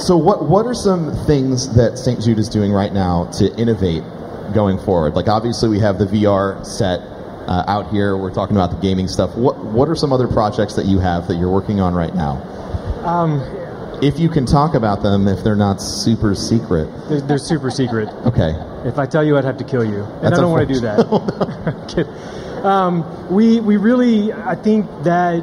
so, 0.00 0.16
what 0.16 0.48
what 0.48 0.66
are 0.66 0.74
some 0.74 1.14
things 1.26 1.74
that 1.76 1.96
St. 1.98 2.20
Jude 2.20 2.38
is 2.38 2.48
doing 2.48 2.72
right 2.72 2.92
now 2.92 3.26
to 3.38 3.54
innovate 3.56 4.02
going 4.52 4.78
forward? 4.78 5.14
Like, 5.14 5.28
obviously, 5.28 5.68
we 5.68 5.78
have 5.78 5.98
the 5.98 6.06
VR 6.06 6.66
set 6.66 7.00
uh, 7.46 7.64
out 7.68 7.90
here. 7.92 8.16
We're 8.16 8.34
talking 8.34 8.56
about 8.56 8.70
the 8.72 8.80
gaming 8.80 9.06
stuff. 9.06 9.36
What 9.36 9.56
what 9.58 9.88
are 9.88 9.94
some 9.94 10.12
other 10.12 10.26
projects 10.26 10.74
that 10.74 10.86
you 10.86 10.98
have 10.98 11.28
that 11.28 11.36
you're 11.36 11.50
working 11.52 11.80
on 11.80 11.94
right 11.94 12.14
now? 12.14 12.42
Um, 13.04 13.40
If 14.02 14.18
you 14.18 14.28
can 14.28 14.46
talk 14.46 14.74
about 14.74 15.02
them, 15.02 15.28
if 15.28 15.44
they're 15.44 15.54
not 15.54 15.80
super 15.80 16.34
secret. 16.34 16.88
they're, 17.08 17.20
they're 17.20 17.38
super 17.38 17.70
secret. 17.70 18.08
Okay. 18.26 18.50
If 18.84 18.98
I 18.98 19.06
tell 19.06 19.24
you, 19.24 19.38
I'd 19.38 19.44
have 19.44 19.58
to 19.58 19.64
kill 19.64 19.84
you, 19.84 20.02
and 20.02 20.24
That's 20.24 20.38
I 20.38 20.40
don't 20.40 20.50
want 20.50 20.68
to 20.68 20.74
do 20.74 20.80
that. 20.80 22.38
Um, 22.62 23.28
we 23.28 23.58
we 23.58 23.76
really, 23.76 24.32
I 24.32 24.54
think 24.54 24.86
that 25.02 25.40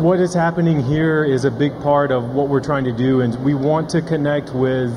what 0.00 0.18
is 0.18 0.34
happening 0.34 0.82
here 0.82 1.24
is 1.24 1.44
a 1.44 1.52
big 1.52 1.72
part 1.82 2.10
of 2.10 2.34
what 2.34 2.48
we're 2.48 2.64
trying 2.64 2.82
to 2.86 2.92
do, 2.92 3.20
and 3.20 3.32
we 3.44 3.54
want 3.54 3.90
to 3.90 4.02
connect 4.02 4.52
with 4.52 4.90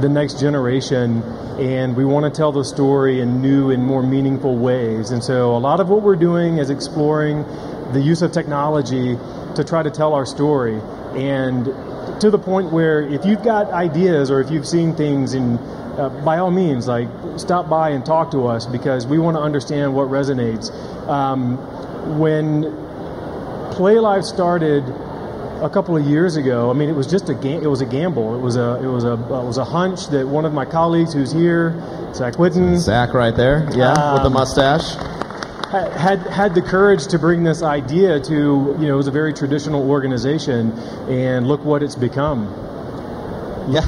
the 0.00 0.08
next 0.08 0.40
generation 0.40 1.22
and 1.58 1.96
we 1.96 2.04
want 2.04 2.24
to 2.24 2.30
tell 2.30 2.52
the 2.52 2.64
story 2.64 3.20
in 3.20 3.42
new 3.42 3.70
and 3.72 3.82
more 3.82 4.02
meaningful 4.02 4.56
ways. 4.56 5.10
And 5.10 5.22
so 5.22 5.56
a 5.56 5.58
lot 5.58 5.80
of 5.80 5.88
what 5.88 6.02
we're 6.02 6.16
doing 6.16 6.58
is 6.58 6.70
exploring 6.70 7.42
the 7.92 8.00
use 8.00 8.22
of 8.22 8.30
technology 8.30 9.16
to 9.56 9.64
try 9.64 9.82
to 9.82 9.90
tell 9.90 10.14
our 10.14 10.24
story. 10.24 10.80
And 11.16 11.66
to 12.20 12.30
the 12.30 12.38
point 12.38 12.72
where 12.72 13.00
if 13.02 13.24
you've 13.24 13.42
got 13.42 13.70
ideas 13.70 14.30
or 14.30 14.40
if 14.40 14.50
you've 14.50 14.66
seen 14.66 14.94
things 14.94 15.34
and 15.34 15.58
uh, 15.98 16.08
by 16.24 16.38
all 16.38 16.50
means, 16.50 16.86
like 16.86 17.08
stop 17.36 17.68
by 17.68 17.90
and 17.90 18.04
talk 18.06 18.30
to 18.32 18.46
us 18.46 18.66
because 18.66 19.06
we 19.06 19.18
want 19.18 19.36
to 19.36 19.40
understand 19.40 19.94
what 19.94 20.08
resonates. 20.08 20.70
Um, 21.08 21.56
when 22.18 22.62
Play 23.72 23.98
Live 23.98 24.24
started 24.24 24.84
a 25.62 25.68
couple 25.68 25.96
of 25.96 26.04
years 26.04 26.36
ago, 26.36 26.70
I 26.70 26.72
mean, 26.72 26.88
it 26.88 26.94
was 26.94 27.06
just 27.06 27.28
a 27.28 27.34
ga- 27.34 27.56
it 27.62 27.66
was 27.66 27.80
a 27.80 27.86
gamble. 27.86 28.34
It 28.36 28.40
was 28.40 28.56
a 28.56 28.80
it 28.82 28.86
was 28.86 29.04
a 29.04 29.12
it 29.14 29.44
was 29.44 29.58
a 29.58 29.64
hunch 29.64 30.06
that 30.08 30.26
one 30.26 30.44
of 30.44 30.52
my 30.52 30.64
colleagues 30.64 31.12
who's 31.12 31.32
here, 31.32 31.72
Zach 32.14 32.34
Whitten, 32.34 32.76
Zach 32.78 33.12
right 33.14 33.34
there, 33.36 33.68
yeah, 33.74 34.12
with 34.14 34.22
the 34.22 34.26
Um, 34.28 34.32
mustache. 34.34 34.94
Ha- 35.68 35.90
had 35.90 36.20
had 36.26 36.54
the 36.54 36.62
courage 36.62 37.06
to 37.08 37.18
bring 37.18 37.42
this 37.44 37.62
idea 37.62 38.20
to 38.20 38.32
you 38.32 38.86
know 38.86 38.94
it 38.94 38.96
was 38.96 39.06
a 39.06 39.12
very 39.12 39.32
traditional 39.32 39.88
organization, 39.88 40.72
and 41.08 41.46
look 41.46 41.64
what 41.64 41.82
it's 41.82 41.96
become. 41.96 42.46
Yeah. 43.68 43.86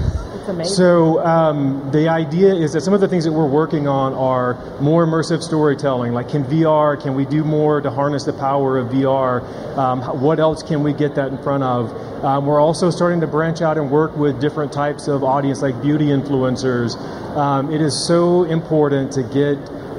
So 0.64 1.25
um, 1.25 1.90
the 1.93 2.09
idea 2.09 2.53
is 2.53 2.73
that 2.73 2.81
some 2.81 2.93
of 2.93 3.01
the 3.01 3.07
things 3.07 3.25
that 3.25 3.31
we're 3.31 3.47
working 3.47 3.87
on 3.87 4.14
are 4.14 4.55
more 4.81 5.07
immersive 5.07 5.43
storytelling. 5.43 6.12
Like, 6.12 6.29
can 6.29 6.45
VR? 6.45 7.01
Can 7.01 7.14
we 7.14 7.25
do 7.25 7.45
more 7.45 7.81
to 7.81 7.90
harness 7.90 8.25
the 8.25 8.33
power 8.33 8.77
of 8.77 8.88
VR? 8.88 9.43
Um, 9.79 10.01
what 10.21 10.40
else 10.40 10.64
can 10.64 10.83
we 10.83 10.93
get 10.93 11.14
that 11.14 11.29
in 11.29 11.40
front 11.43 11.62
of? 11.62 12.25
Um, 12.25 12.47
we're 12.47 12.61
also 12.61 12.90
starting 12.90 13.21
to 13.21 13.29
branch 13.29 13.61
out 13.62 13.79
and 13.79 13.90
work 13.93 14.16
with 14.16 14.40
different 14.40 14.73
types 14.73 15.07
of 15.07 15.23
audience, 15.23 15.62
like 15.62 15.81
beauty 15.81 16.07
influencers. 16.07 16.97
Um, 17.37 17.73
it 17.73 17.81
is 17.81 18.07
so 18.07 18.43
important 18.43 19.12
to 19.12 19.23
get 19.23 19.57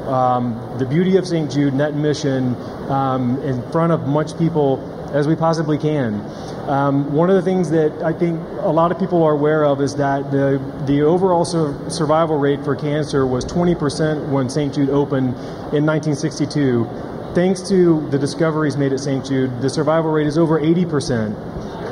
um, 0.08 0.60
the 0.78 0.86
beauty 0.86 1.18
of 1.18 1.28
St. 1.28 1.52
Jude 1.52 1.74
Net 1.74 1.96
Mission 1.96 2.56
um, 2.90 3.42
in 3.44 3.62
front 3.72 3.92
of 3.92 4.08
much 4.08 4.38
people 4.38 4.80
as 5.14 5.28
we 5.28 5.36
possibly 5.36 5.78
can. 5.78 6.22
Um, 6.70 7.12
one 7.14 7.30
of 7.30 7.36
the 7.36 7.42
things 7.42 7.70
that 7.72 7.92
I 8.02 8.14
think 8.14 8.40
a 8.60 8.72
lot 8.72 8.92
of 8.92 9.00
people 9.00 9.24
are 9.24 9.34
aware 9.34 9.66
of 9.66 9.82
is 9.82 9.96
that 9.96 10.32
the 10.32 10.62
the 10.86 11.02
overall 11.02 11.44
sur- 11.44 11.90
survival 11.90 12.38
rate 12.38 12.64
for 12.64 12.76
cancer 12.76 13.26
was 13.26 13.44
20% 13.46 14.30
when 14.30 14.50
St. 14.50 14.74
Jude 14.74 14.90
opened 14.90 15.30
in 15.74 15.86
1962. 15.86 16.88
Thanks 17.34 17.68
to 17.70 18.08
the 18.10 18.20
discoveries 18.20 18.78
made 18.78 18.94
at 18.94 19.00
St. 19.00 19.26
Jude, 19.26 19.62
the 19.62 19.70
survival 19.70 20.12
rate 20.12 20.28
is 20.28 20.38
over 20.38 20.60
80%. 20.60 21.36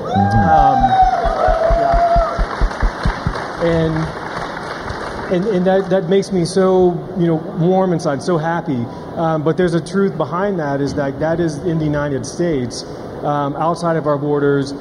Um, 0.09 0.77
and 3.61 4.28
and, 5.31 5.45
and 5.45 5.65
that, 5.65 5.89
that 5.89 6.09
makes 6.09 6.31
me 6.31 6.45
so 6.45 6.93
you 7.17 7.27
know 7.27 7.35
warm 7.35 7.93
inside, 7.93 8.21
so 8.21 8.37
happy. 8.37 8.85
Um, 9.15 9.43
but 9.43 9.57
there's 9.57 9.73
a 9.73 9.85
truth 9.85 10.17
behind 10.17 10.59
that 10.59 10.81
is 10.81 10.93
that 10.95 11.19
that 11.19 11.39
is 11.39 11.57
in 11.59 11.77
the 11.77 11.85
United 11.85 12.25
States. 12.25 12.83
Um, 13.23 13.55
outside 13.57 13.97
of 13.97 14.07
our 14.07 14.17
borders, 14.17 14.71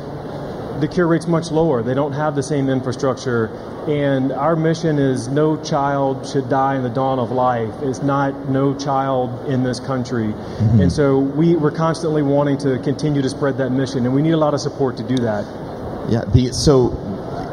the 0.80 0.88
cure 0.88 1.06
rate's 1.06 1.26
much 1.26 1.50
lower. 1.50 1.82
They 1.82 1.94
don't 1.94 2.12
have 2.12 2.34
the 2.36 2.42
same 2.42 2.68
infrastructure. 2.68 3.46
And 3.88 4.32
our 4.32 4.54
mission 4.54 4.98
is 4.98 5.28
no 5.28 5.56
child 5.62 6.28
should 6.28 6.48
die 6.48 6.76
in 6.76 6.82
the 6.82 6.90
dawn 6.90 7.18
of 7.18 7.30
life. 7.30 7.72
It's 7.82 8.02
not 8.02 8.48
no 8.48 8.74
child 8.74 9.48
in 9.48 9.62
this 9.62 9.80
country. 9.80 10.34
And 10.78 10.92
so 10.92 11.18
we, 11.18 11.56
we're 11.56 11.70
constantly 11.70 12.22
wanting 12.22 12.58
to 12.58 12.78
continue 12.80 13.22
to 13.22 13.28
spread 13.30 13.56
that 13.58 13.70
mission, 13.70 14.04
and 14.04 14.14
we 14.14 14.20
need 14.22 14.32
a 14.32 14.36
lot 14.36 14.52
of 14.52 14.60
support 14.60 14.98
to 14.98 15.02
do 15.02 15.16
that. 15.16 15.44
Yeah. 16.10 16.24
The 16.26 16.52
so 16.52 16.90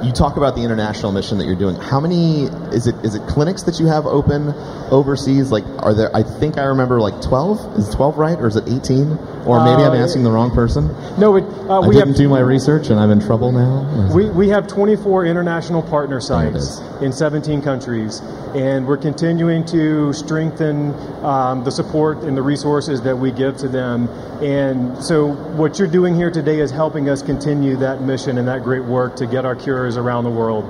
you 0.06 0.12
talk 0.12 0.38
about 0.38 0.56
the 0.56 0.62
international 0.62 1.12
mission 1.12 1.38
that 1.39 1.46
you're 1.46 1.56
doing. 1.56 1.76
How 1.76 2.00
many 2.00 2.44
is 2.74 2.88
it? 2.88 2.96
Is 3.04 3.15
it 3.15 3.28
clinics 3.28 3.63
that 3.63 3.80
you 3.80 3.88
have 3.88 4.06
open 4.06 4.54
overseas? 4.91 5.52
Like, 5.52 5.65
are 5.80 5.94
there? 5.94 6.15
I 6.15 6.22
think 6.24 6.58
I 6.58 6.63
remember 6.63 7.02
like 7.02 7.22
12. 7.22 7.80
Is 7.80 7.89
12 7.89 8.18
right, 8.18 8.38
or 8.38 8.48
is 8.48 8.56
it 8.56 8.68
18? 8.68 9.18
Or 9.46 9.63
maybe 9.63 9.84
I'm 9.84 9.91
Uh, 9.91 10.04
asking 10.04 10.24
the 10.24 10.32
wrong 10.32 10.52
person. 10.52 10.89
No, 11.18 11.36
it, 11.36 11.44
uh, 11.70 11.82
I 11.82 11.88
we 11.88 11.94
didn't 11.94 12.10
have 12.10 12.18
do 12.18 12.30
my 12.30 12.39
research, 12.39 12.89
and 12.89 13.00
I'm 13.00 13.12
in 13.12 13.20
trouble 13.20 13.52
now. 13.52 14.12
We, 14.13 14.30
we 14.30 14.50
have 14.50 14.68
24 14.68 15.26
international 15.26 15.84
partner 15.84 16.20
sites 16.20 16.82
in 17.02 17.12
17 17.12 17.62
countries, 17.62 18.22
and 18.56 18.88
we're 18.88 18.98
continuing 18.98 19.63
to 19.65 20.13
strengthen 20.13 20.94
um, 21.24 21.63
the 21.63 21.72
support 21.72 22.20
and 22.24 22.36
the 22.36 22.41
resources 22.41 23.02
that 23.04 23.18
we 23.18 23.32
give 23.32 23.58
to 23.58 23.68
them. 23.68 24.08
And 24.41 25.04
so, 25.04 25.34
what 25.58 25.78
you're 25.78 25.88
doing 25.88 26.15
here 26.15 26.32
today 26.32 26.60
is 26.60 26.72
helping 26.72 27.10
us 27.10 27.22
continue 27.22 27.76
that 27.78 28.02
mission 28.02 28.38
and 28.38 28.48
that 28.48 28.63
great 28.63 28.84
work 28.84 29.15
to 29.18 29.28
get 29.28 29.46
our 29.46 29.56
cures 29.56 29.95
around 29.98 30.24
the 30.24 30.30
world. 30.30 30.66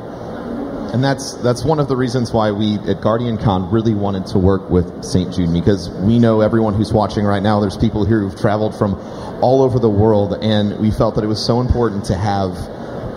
And 0.94 1.04
that's 1.04 1.34
that's 1.36 1.66
one 1.66 1.80
of 1.80 1.90
the 1.90 1.98
reasons 1.98 2.32
why 2.32 2.52
we 2.52 2.76
at 2.88 3.02
Guardian 3.02 3.38
Con 3.38 3.70
really 3.70 3.94
wanted 3.94 4.28
to 4.28 4.40
work 4.40 4.70
with 4.70 5.04
St. 5.04 5.34
Jude 5.34 5.52
because 5.52 5.90
we 5.90 6.20
know 6.20 6.42
everyone 6.42 6.74
who's 6.74 6.94
watching 6.94 7.26
right 7.26 7.44
now. 7.44 7.60
There's 7.60 7.76
people 7.78 8.06
here 8.06 8.22
who've 8.22 8.40
traveled 8.40 8.78
from 8.78 8.96
all 9.42 9.62
over 9.62 9.78
the 9.80 9.90
world, 9.90 10.38
and 10.42 10.80
we 10.80 10.92
felt 10.92 11.16
that 11.16 11.24
it 11.24 11.28
was 11.28 11.46
so 11.46 11.60
important 11.60 12.06
to 12.06 12.16
have 12.16 12.56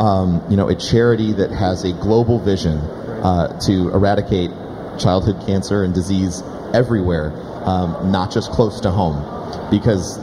um, 0.00 0.42
you 0.50 0.56
know 0.56 0.68
a 0.68 0.74
charity 0.74 1.32
that 1.34 1.50
has 1.50 1.84
a 1.84 1.92
global 1.92 2.40
vision 2.40 2.78
uh, 2.78 3.60
to 3.60 3.90
eradicate 3.90 4.50
childhood 4.98 5.46
cancer 5.46 5.84
and 5.84 5.94
disease 5.94 6.42
everywhere, 6.74 7.30
um, 7.64 8.10
not 8.10 8.32
just 8.32 8.50
close 8.50 8.80
to 8.80 8.90
home, 8.90 9.70
because 9.70 10.18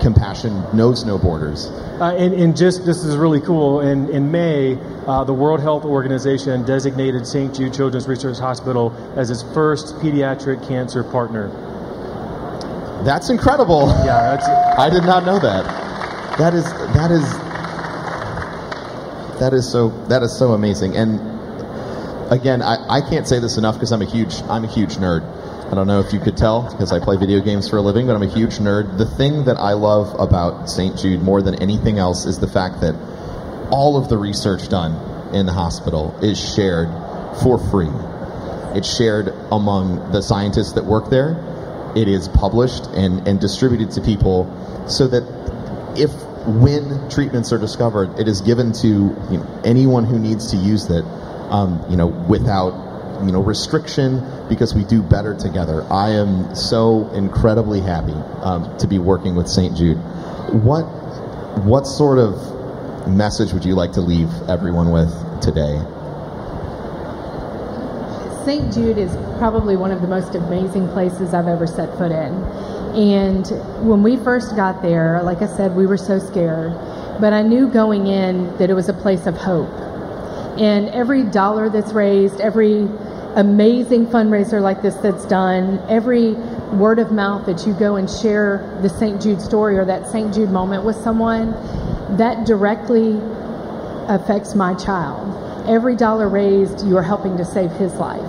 compassion 0.00 0.64
knows 0.74 1.04
no 1.04 1.18
borders. 1.18 1.66
Uh, 2.00 2.14
and, 2.16 2.34
and 2.34 2.56
just 2.56 2.84
this 2.84 3.04
is 3.04 3.16
really 3.16 3.40
cool. 3.40 3.80
In, 3.80 4.08
in 4.08 4.30
May, 4.30 4.78
uh, 5.06 5.24
the 5.24 5.34
World 5.34 5.60
Health 5.60 5.84
Organization 5.84 6.64
designated 6.64 7.26
St. 7.26 7.54
Jude 7.54 7.74
Children's 7.74 8.08
Research 8.08 8.38
Hospital 8.38 8.92
as 9.16 9.30
its 9.30 9.42
first 9.54 9.94
pediatric 9.96 10.66
cancer 10.66 11.04
partner. 11.04 11.48
That's 13.04 13.30
incredible. 13.30 13.88
Yeah, 14.04 14.36
that's. 14.36 14.46
I 14.78 14.88
did 14.88 15.04
not 15.04 15.24
know 15.24 15.38
that. 15.38 15.64
That 16.38 16.54
is 16.54 16.64
that 16.64 17.10
is 17.10 17.28
that 19.38 19.52
is 19.52 19.70
so 19.70 19.88
that 20.06 20.22
is 20.22 20.36
so 20.38 20.52
amazing. 20.52 20.96
And 20.96 21.20
again, 22.32 22.62
I, 22.62 22.76
I 22.88 23.00
can't 23.00 23.26
say 23.26 23.38
this 23.38 23.58
enough 23.58 23.74
because 23.74 23.92
I'm 23.92 24.02
a 24.02 24.10
huge 24.10 24.40
I'm 24.48 24.64
a 24.64 24.68
huge 24.68 24.96
nerd. 24.96 25.22
I 25.72 25.74
don't 25.74 25.86
know 25.86 26.00
if 26.00 26.12
you 26.12 26.20
could 26.20 26.36
tell 26.36 26.70
because 26.70 26.92
I 26.92 27.00
play 27.00 27.16
video 27.16 27.40
games 27.40 27.66
for 27.70 27.78
a 27.78 27.80
living, 27.80 28.06
but 28.06 28.14
I'm 28.14 28.22
a 28.22 28.28
huge 28.28 28.58
nerd. 28.58 28.98
The 28.98 29.06
thing 29.06 29.46
that 29.46 29.56
I 29.56 29.72
love 29.72 30.14
about 30.20 30.68
St. 30.68 30.98
Jude 30.98 31.22
more 31.22 31.40
than 31.40 31.62
anything 31.62 31.98
else 31.98 32.26
is 32.26 32.38
the 32.38 32.46
fact 32.46 32.82
that 32.82 32.94
all 33.70 33.96
of 33.96 34.10
the 34.10 34.18
research 34.18 34.68
done 34.68 34.92
in 35.34 35.46
the 35.46 35.52
hospital 35.54 36.14
is 36.20 36.38
shared 36.38 36.88
for 37.42 37.56
free. 37.70 37.88
It's 38.76 38.94
shared 38.94 39.28
among 39.50 40.12
the 40.12 40.20
scientists 40.20 40.72
that 40.72 40.84
work 40.84 41.08
there. 41.08 41.40
It 41.96 42.06
is 42.06 42.28
published 42.28 42.84
and, 42.88 43.26
and 43.26 43.40
distributed 43.40 43.92
to 43.92 44.02
people 44.02 44.44
so 44.86 45.08
that 45.08 45.22
if 45.96 46.12
when 46.46 47.08
treatments 47.08 47.50
are 47.50 47.58
discovered, 47.58 48.18
it 48.18 48.28
is 48.28 48.42
given 48.42 48.74
to 48.74 48.88
you 48.88 49.38
know, 49.38 49.60
anyone 49.64 50.04
who 50.04 50.18
needs 50.18 50.50
to 50.50 50.58
use 50.58 50.90
it, 50.90 51.04
um, 51.48 51.82
you 51.88 51.96
know, 51.96 52.08
without 52.08 52.91
you 53.24 53.32
know 53.32 53.42
restriction 53.42 54.22
because 54.48 54.74
we 54.74 54.84
do 54.84 55.02
better 55.02 55.34
together. 55.34 55.84
I 55.90 56.10
am 56.10 56.54
so 56.54 57.08
incredibly 57.10 57.80
happy 57.80 58.12
um, 58.42 58.76
to 58.78 58.86
be 58.86 58.98
working 58.98 59.34
with 59.34 59.48
St. 59.48 59.76
Jude. 59.76 59.98
What 60.64 60.82
what 61.64 61.86
sort 61.86 62.18
of 62.18 62.52
message 63.08 63.52
would 63.52 63.64
you 63.64 63.74
like 63.74 63.92
to 63.92 64.00
leave 64.00 64.30
everyone 64.48 64.90
with 64.90 65.10
today? 65.40 65.80
St. 68.44 68.72
Jude 68.72 68.98
is 68.98 69.14
probably 69.38 69.76
one 69.76 69.92
of 69.92 70.00
the 70.00 70.08
most 70.08 70.34
amazing 70.34 70.88
places 70.88 71.32
I've 71.32 71.46
ever 71.46 71.66
set 71.66 71.96
foot 71.96 72.10
in. 72.10 72.32
And 72.92 73.46
when 73.88 74.02
we 74.02 74.16
first 74.16 74.56
got 74.56 74.82
there, 74.82 75.22
like 75.22 75.42
I 75.42 75.46
said, 75.46 75.76
we 75.76 75.86
were 75.86 75.96
so 75.96 76.18
scared. 76.18 76.72
But 77.20 77.32
I 77.32 77.42
knew 77.42 77.68
going 77.68 78.08
in 78.08 78.56
that 78.58 78.68
it 78.68 78.74
was 78.74 78.88
a 78.88 78.92
place 78.92 79.26
of 79.26 79.36
hope. 79.36 79.70
And 80.58 80.88
every 80.88 81.22
dollar 81.22 81.70
that's 81.70 81.92
raised, 81.92 82.40
every 82.40 82.88
amazing 83.36 84.06
fundraiser 84.06 84.60
like 84.60 84.82
this 84.82 84.94
that's 84.96 85.24
done, 85.26 85.82
every 85.88 86.32
word 86.72 86.98
of 86.98 87.12
mouth 87.12 87.46
that 87.46 87.66
you 87.66 87.72
go 87.74 87.96
and 87.96 88.08
share 88.08 88.78
the 88.82 88.88
St. 88.88 89.20
Jude 89.20 89.40
story 89.40 89.78
or 89.78 89.84
that 89.84 90.06
St. 90.08 90.34
Jude 90.34 90.50
moment 90.50 90.84
with 90.84 90.96
someone, 90.96 91.52
that 92.16 92.46
directly 92.46 93.18
affects 94.08 94.54
my 94.54 94.74
child. 94.74 95.68
Every 95.68 95.96
dollar 95.96 96.28
raised, 96.28 96.86
you 96.86 96.96
are 96.96 97.02
helping 97.02 97.36
to 97.38 97.44
save 97.44 97.70
his 97.72 97.94
life. 97.94 98.20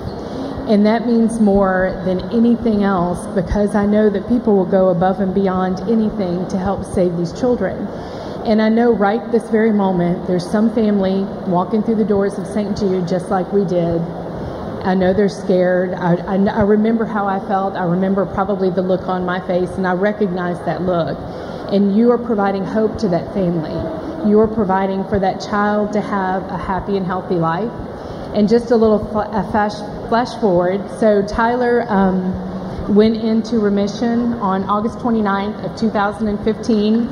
And 0.69 0.85
that 0.85 1.05
means 1.05 1.41
more 1.41 2.01
than 2.05 2.21
anything 2.31 2.83
else 2.83 3.25
because 3.35 3.75
I 3.75 3.85
know 3.85 4.09
that 4.09 4.29
people 4.29 4.55
will 4.55 4.65
go 4.65 4.89
above 4.89 5.19
and 5.19 5.35
beyond 5.35 5.81
anything 5.89 6.47
to 6.47 6.57
help 6.57 6.85
save 6.85 7.17
these 7.17 7.33
children. 7.37 7.87
And 8.45 8.61
I 8.61 8.69
know 8.69 8.93
right 8.93 9.29
this 9.31 9.49
very 9.49 9.73
moment, 9.73 10.27
there's 10.27 10.49
some 10.49 10.73
family 10.73 11.23
walking 11.49 11.83
through 11.83 11.95
the 11.95 12.05
doors 12.05 12.37
of 12.37 12.47
St. 12.47 12.77
Jude 12.77 13.07
just 13.07 13.29
like 13.29 13.51
we 13.51 13.65
did, 13.65 14.01
I 14.84 14.96
know 14.96 15.13
they're 15.13 15.30
scared. 15.30 15.93
I, 15.93 16.15
I, 16.15 16.36
I 16.36 16.62
remember 16.62 17.06
how 17.06 17.26
I 17.26 17.39
felt. 17.48 17.76
I 17.76 17.86
remember 17.86 18.26
probably 18.26 18.69
the 18.69 18.82
look 18.82 19.08
on 19.08 19.26
my 19.26 19.39
face, 19.48 19.69
and 19.72 19.88
I 19.88 19.93
recognize 19.93 20.60
that 20.65 20.82
look. 20.82 21.17
And 21.72 21.96
you 21.96 22.12
are 22.12 22.17
providing 22.17 22.65
hope 22.65 22.98
to 23.00 23.08
that 23.10 23.34
family. 23.34 23.72
You 24.30 24.39
are 24.41 24.48
providing 24.48 25.06
for 25.06 25.19
that 25.19 25.39
child 25.39 25.93
to 25.93 26.02
have 26.02 26.43
a 26.50 26.58
happy 26.58 26.98
and 26.98 27.06
healthy 27.06 27.36
life. 27.36 27.72
And 28.36 28.50
just 28.50 28.72
a 28.72 28.76
little 28.76 29.00
a 29.19 29.50
flash, 29.52 29.76
flash 30.10 30.39
forward. 30.41 30.82
So 31.00 31.26
Tyler 31.26 31.86
um, 31.88 32.93
went 32.93 33.15
into 33.15 33.60
remission 33.60 34.34
on 34.34 34.63
August 34.65 34.98
29th 35.00 35.72
of 35.72 35.80
2015 35.80 37.08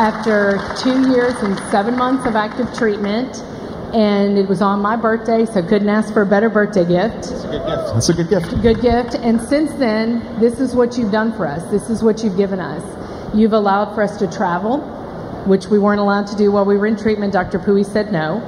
after 0.00 0.58
two 0.80 1.10
years 1.10 1.34
and 1.42 1.58
seven 1.70 1.96
months 1.96 2.24
of 2.24 2.36
active 2.36 2.72
treatment. 2.74 3.42
And 3.92 4.38
it 4.38 4.48
was 4.48 4.62
on 4.62 4.80
my 4.80 4.94
birthday, 4.94 5.44
so 5.46 5.62
couldn't 5.62 5.88
ask 5.88 6.12
for 6.12 6.22
a 6.22 6.26
better 6.26 6.48
birthday 6.48 6.84
gift. 6.84 7.30
That's 7.30 7.44
a 7.44 7.48
good 7.48 7.66
gift. 7.66 7.92
That's 7.92 8.08
a 8.08 8.12
good 8.14 8.30
gift. 8.30 8.62
Good 8.62 8.80
gift. 8.80 9.14
And 9.16 9.40
since 9.40 9.72
then, 9.74 10.40
this 10.40 10.60
is 10.60 10.76
what 10.76 10.96
you've 10.96 11.10
done 11.10 11.32
for 11.32 11.46
us. 11.46 11.68
This 11.70 11.90
is 11.90 12.02
what 12.02 12.22
you've 12.22 12.36
given 12.36 12.60
us. 12.60 12.82
You've 13.34 13.52
allowed 13.52 13.94
for 13.94 14.02
us 14.02 14.16
to 14.18 14.30
travel, 14.30 14.78
which 15.46 15.66
we 15.66 15.78
weren't 15.78 16.00
allowed 16.00 16.28
to 16.28 16.36
do 16.36 16.52
while 16.52 16.64
we 16.64 16.76
were 16.76 16.86
in 16.86 16.96
treatment. 16.96 17.32
Dr. 17.32 17.58
Pui 17.58 17.84
said 17.84 18.12
no. 18.12 18.38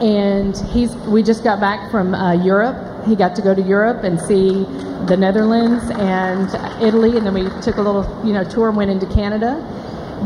And 0.00 0.56
he's 0.68 0.94
we 1.06 1.22
just 1.22 1.44
got 1.44 1.60
back 1.60 1.90
from 1.90 2.14
uh, 2.14 2.32
Europe. 2.32 3.06
He 3.06 3.16
got 3.16 3.36
to 3.36 3.42
go 3.42 3.54
to 3.54 3.62
Europe 3.62 4.02
and 4.02 4.20
see 4.20 4.64
the 5.06 5.16
Netherlands 5.16 5.84
and 5.90 6.48
Italy, 6.82 7.16
and 7.16 7.26
then 7.26 7.32
we 7.32 7.44
took 7.62 7.76
a 7.76 7.82
little 7.82 8.04
you 8.26 8.32
know 8.32 8.44
tour 8.44 8.68
and 8.68 8.76
went 8.76 8.90
into 8.90 9.06
Canada. 9.06 9.56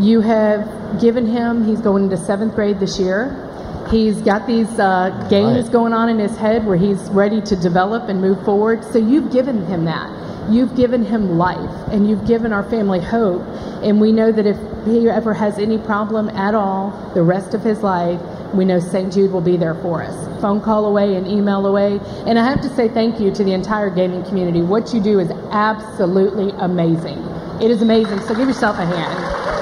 You 0.01 0.21
have 0.23 1.01
given 1.01 1.27
him. 1.27 1.65
He's 1.65 1.81
going 1.81 2.05
into 2.05 2.17
seventh 2.17 2.55
grade 2.55 2.81
this 2.81 2.99
year. 2.99 3.50
He's 3.91 4.21
got 4.23 4.47
these 4.47 4.69
uh, 4.79 5.27
games 5.29 5.65
Right. 5.65 5.73
going 5.73 5.93
on 5.93 6.09
in 6.09 6.19
his 6.19 6.37
head 6.37 6.65
where 6.65 6.77
he's 6.77 7.01
ready 7.11 7.41
to 7.43 7.57
develop 7.57 8.09
and 8.09 8.21
move 8.21 8.43
forward. 8.45 8.85
So 8.85 8.99
you've 8.99 9.33
given 9.33 9.67
him 9.67 9.85
that. 9.87 10.09
You've 10.49 10.75
given 10.77 11.05
him 11.05 11.39
life, 11.39 11.89
and 11.93 12.09
you've 12.09 12.27
given 12.27 12.53
our 12.53 12.63
family 12.65 13.01
hope. 13.01 13.43
And 13.83 14.01
we 14.01 14.11
know 14.13 14.33
that 14.33 14.47
if 14.47 14.57
he 14.85 15.09
ever 15.09 15.33
has 15.35 15.59
any 15.59 15.79
problem 15.79 16.29
at 16.31 16.55
all, 16.55 16.91
the 17.15 17.23
rest 17.23 17.53
of 17.55 17.63
his 17.63 17.83
life, 17.83 18.21
we 18.55 18.65
know 18.65 18.81
St. 18.81 19.13
Jude 19.13 19.31
will 19.33 19.41
be 19.43 19.57
there 19.57 19.75
for 19.77 20.03
us. 20.03 20.41
Phone 20.41 20.61
call 20.61 20.87
away 20.87 21.15
and 21.15 21.27
email 21.29 21.67
away. 21.67 22.01
And 22.27 22.39
I 22.39 22.49
have 22.49 22.61
to 22.63 22.69
say 22.71 22.89
thank 22.89 23.21
you 23.21 23.31
to 23.33 23.45
the 23.45 23.53
entire 23.53 23.91
gaming 23.91 24.25
community. 24.25 24.63
What 24.63 24.93
you 24.95 25.01
do 25.01 25.21
is 25.21 25.31
absolutely 25.53 26.51
amazing. 26.59 27.19
It 27.63 27.71
is 27.71 27.83
amazing. 27.83 28.21
So 28.21 28.35
give 28.35 28.49
yourself 28.49 28.77
a 28.79 28.87
hand. 28.87 29.60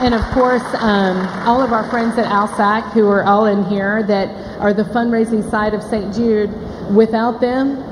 And 0.00 0.14
of 0.14 0.22
course, 0.30 0.62
um, 0.74 1.26
all 1.46 1.60
of 1.60 1.72
our 1.72 1.88
friends 1.90 2.16
at 2.18 2.26
ALSAC 2.26 2.92
who 2.92 3.08
are 3.08 3.24
all 3.24 3.46
in 3.46 3.64
here 3.64 4.04
that 4.04 4.28
are 4.60 4.72
the 4.72 4.84
fundraising 4.84 5.48
side 5.50 5.74
of 5.74 5.82
St. 5.82 6.14
Jude, 6.14 6.50
without 6.94 7.40
them, 7.40 7.82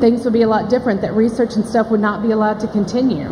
things 0.00 0.24
would 0.24 0.32
be 0.32 0.42
a 0.42 0.48
lot 0.48 0.68
different. 0.68 1.00
That 1.02 1.14
research 1.14 1.54
and 1.54 1.64
stuff 1.64 1.90
would 1.90 2.00
not 2.00 2.22
be 2.22 2.32
allowed 2.32 2.58
to 2.60 2.66
continue. 2.66 3.28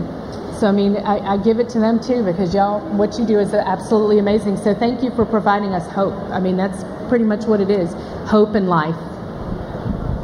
So, 0.58 0.68
I 0.68 0.72
mean, 0.72 0.96
I, 0.96 1.34
I 1.34 1.36
give 1.38 1.58
it 1.58 1.68
to 1.70 1.80
them 1.80 1.98
too 1.98 2.22
because 2.22 2.54
y'all, 2.54 2.78
what 2.96 3.18
you 3.18 3.26
do 3.26 3.40
is 3.40 3.52
absolutely 3.52 4.20
amazing. 4.20 4.58
So, 4.58 4.74
thank 4.74 5.02
you 5.02 5.10
for 5.10 5.26
providing 5.26 5.74
us 5.74 5.86
hope. 5.90 6.14
I 6.30 6.38
mean, 6.38 6.56
that's 6.56 6.84
pretty 7.08 7.24
much 7.24 7.46
what 7.46 7.60
it 7.60 7.68
is 7.68 7.92
hope 8.30 8.54
and 8.54 8.68
life. 8.68 8.94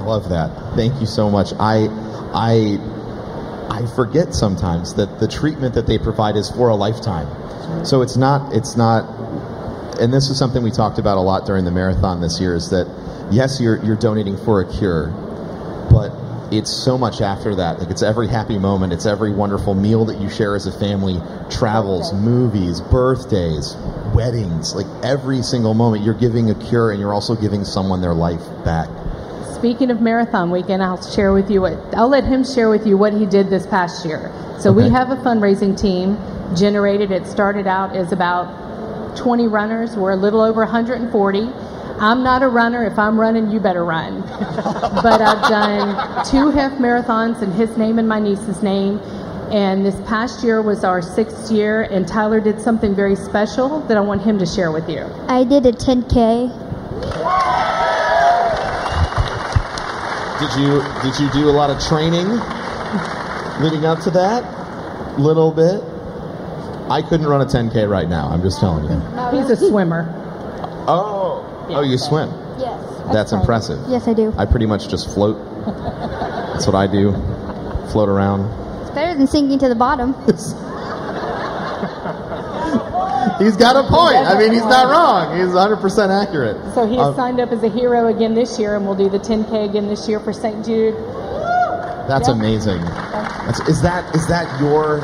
Love 0.07 0.29
that. 0.29 0.51
Thank 0.77 1.01
you 1.01 1.07
so 1.07 1.29
much. 1.29 1.53
I, 1.59 1.89
I, 2.33 2.79
I 3.71 3.87
forget 3.95 4.35
sometimes 4.35 4.95
that 4.95 5.21
the 5.21 5.29
treatment 5.29 5.75
that 5.75 5.87
they 5.87 5.99
provide 5.99 6.37
is 6.37 6.51
for 6.51 6.69
a 6.69 6.75
lifetime. 6.75 7.29
So 7.85 8.03
it's 8.03 8.17
not, 8.17 8.55
it's 8.55 8.77
not, 8.77 9.05
and 10.01 10.13
this 10.13 10.31
is 10.31 10.39
something 10.39 10.63
we 10.63 10.71
talked 10.71 10.99
about 10.99 11.17
a 11.17 11.21
lot 11.21 11.45
during 11.47 11.65
the 11.65 11.71
marathon 11.71 12.21
this 12.21 12.41
year. 12.41 12.55
Is 12.55 12.71
that 12.71 12.87
yes, 13.31 13.61
you're 13.61 13.83
you're 13.85 13.97
donating 13.97 14.37
for 14.39 14.61
a 14.61 14.79
cure, 14.79 15.09
but 15.91 16.13
it's 16.53 16.71
so 16.71 16.97
much 16.97 17.21
after 17.21 17.55
that. 17.57 17.79
Like 17.79 17.91
it's 17.91 18.03
every 18.03 18.29
happy 18.29 18.59
moment, 18.59 18.93
it's 18.93 19.07
every 19.07 19.33
wonderful 19.33 19.75
meal 19.75 20.05
that 20.07 20.19
you 20.21 20.31
share 20.31 20.55
as 20.55 20.67
a 20.67 20.73
family, 20.73 21.21
travels, 21.51 22.13
movies, 22.15 22.81
birthdays, 22.81 23.77
weddings. 24.15 24.75
Like 24.75 24.87
every 25.05 25.43
single 25.43 25.75
moment, 25.75 26.05
you're 26.05 26.15
giving 26.15 26.51
a 26.51 26.55
cure, 26.55 26.91
and 26.91 27.01
you're 27.01 27.15
also 27.15 27.35
giving 27.35 27.65
someone 27.65 28.01
their 28.01 28.15
life 28.15 28.43
back. 28.65 28.89
Speaking 29.59 29.91
of 29.91 30.01
marathon 30.01 30.53
weekend, 30.53 30.85
I'll 30.85 31.03
share 31.03 31.33
with 31.33 31.51
you 31.51 31.63
what 31.63 31.73
I'll 31.93 32.09
let 32.09 32.23
him 32.23 32.45
share 32.45 32.71
with 32.71 32.87
you 32.87 32.97
what 32.97 33.13
he 33.13 33.27
did 33.27 33.51
this 33.51 33.67
past 33.67 34.07
year. 34.07 34.31
So 34.61 34.71
we 34.71 34.89
have 34.89 35.11
a 35.11 35.17
fundraising 35.17 35.77
team 35.77 36.17
generated. 36.57 37.11
It 37.11 37.27
started 37.27 37.67
out 37.67 37.97
as 37.97 38.13
about 38.13 39.17
20 39.17 39.49
runners. 39.49 39.97
We're 39.97 40.13
a 40.13 40.17
little 40.17 40.43
over 40.43 40.61
140. 40.61 41.41
I'm 41.41 42.23
not 42.23 42.45
a 42.45 42.49
runner. 42.49 42.85
If 42.85 43.01
I'm 43.01 43.19
running, 43.19 43.51
you 43.51 43.59
better 43.59 43.85
run. 43.85 44.21
but 44.23 45.21
I've 45.21 45.49
done 45.49 46.25
two 46.25 46.51
half 46.51 46.75
marathons 46.75 47.43
in 47.43 47.51
his 47.51 47.77
name 47.77 47.99
and 47.99 48.09
my 48.09 48.21
niece's 48.21 48.63
name. 48.63 49.01
And 49.51 49.85
this 49.85 49.97
past 50.07 50.45
year 50.45 50.63
was 50.63 50.85
our 50.85 51.03
sixth 51.03 51.51
year, 51.51 51.83
and 51.83 52.07
Tyler 52.07 52.39
did 52.39 52.61
something 52.61 52.95
very 52.95 53.17
special 53.17 53.81
that 53.89 53.97
I 53.97 54.01
want 54.03 54.23
him 54.23 54.39
to 54.39 54.47
share 54.47 54.71
with 54.71 54.89
you. 54.89 55.05
I 55.27 55.43
did 55.43 55.67
a 55.67 55.73
10K. 55.73 57.98
Did 60.39 60.51
you 60.61 60.83
did 61.03 61.19
you 61.19 61.31
do 61.33 61.51
a 61.51 61.55
lot 61.55 61.71
of 61.71 61.83
training 61.83 62.29
leading 63.61 63.85
up 63.85 64.01
to 64.05 64.11
that? 64.13 65.19
Little 65.19 65.51
bit. 65.51 65.83
I 66.91 67.03
couldn't 67.03 67.27
run 67.27 67.41
a 67.41 67.45
10k 67.45 67.91
right 67.91 68.09
now. 68.09 68.29
I'm 68.29 68.41
just 68.41 68.61
telling 68.61 68.85
you. 68.85 68.99
He's 69.37 69.51
a 69.51 69.57
swimmer. 69.57 70.07
Oh, 70.87 71.67
oh, 71.69 71.83
you 71.83 71.99
swim. 71.99 72.31
Yes. 72.59 73.13
That's 73.13 73.33
impressive. 73.33 73.79
Yes, 73.89 74.07
I 74.09 74.15
do. 74.15 74.33
I 74.39 74.47
pretty 74.47 74.67
much 74.67 74.89
just 74.89 75.13
float. 75.13 75.37
That's 75.67 76.67
what 76.67 76.77
I 76.77 76.87
do. 76.87 77.13
Float 77.91 78.09
around. 78.09 78.49
It's 78.83 78.91
better 78.93 79.19
than 79.19 79.27
sinking 79.27 79.59
to 79.59 79.69
the 79.69 79.75
bottom. 79.75 80.15
He's 83.39 83.57
got 83.57 83.77
a 83.77 83.89
point. 83.89 84.17
I 84.17 84.37
mean, 84.39 84.53
he's 84.53 84.65
not 84.65 84.91
wrong. 84.91 85.37
He's 85.39 85.49
100% 85.55 86.11
accurate. 86.11 86.57
So 86.75 86.87
he 86.87 86.99
Um, 86.99 87.15
signed 87.15 87.41
up 87.41 87.53
as 87.53 87.63
a 87.63 87.69
hero 87.69 88.07
again 88.09 88.35
this 88.35 88.59
year, 88.59 88.75
and 88.75 88.85
we'll 88.85 88.95
do 88.97 89.09
the 89.09 89.19
10K 89.19 89.65
again 89.69 89.87
this 89.89 90.09
year 90.09 90.19
for 90.21 90.33
St. 90.33 90.65
Jude. 90.65 90.95
That's 92.09 92.29
Yeah. 92.29 92.35
amazing. 92.35 92.81
That's, 92.83 93.61
is 93.69 93.83
that 93.83 94.15
is 94.15 94.27
that 94.29 94.61
your 94.61 95.01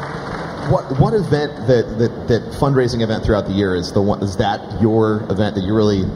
what 0.70 0.98
what 0.98 1.12
event 1.12 1.66
that, 1.66 1.98
that 1.98 2.28
that 2.28 2.42
fundraising 2.52 3.02
event 3.02 3.22
throughout 3.24 3.46
the 3.46 3.52
year 3.52 3.74
is 3.74 3.92
the 3.92 4.00
one 4.00 4.22
is 4.22 4.36
that 4.38 4.60
your 4.80 5.22
event 5.28 5.54
that 5.56 5.64
you 5.64 5.74
really 5.74 6.06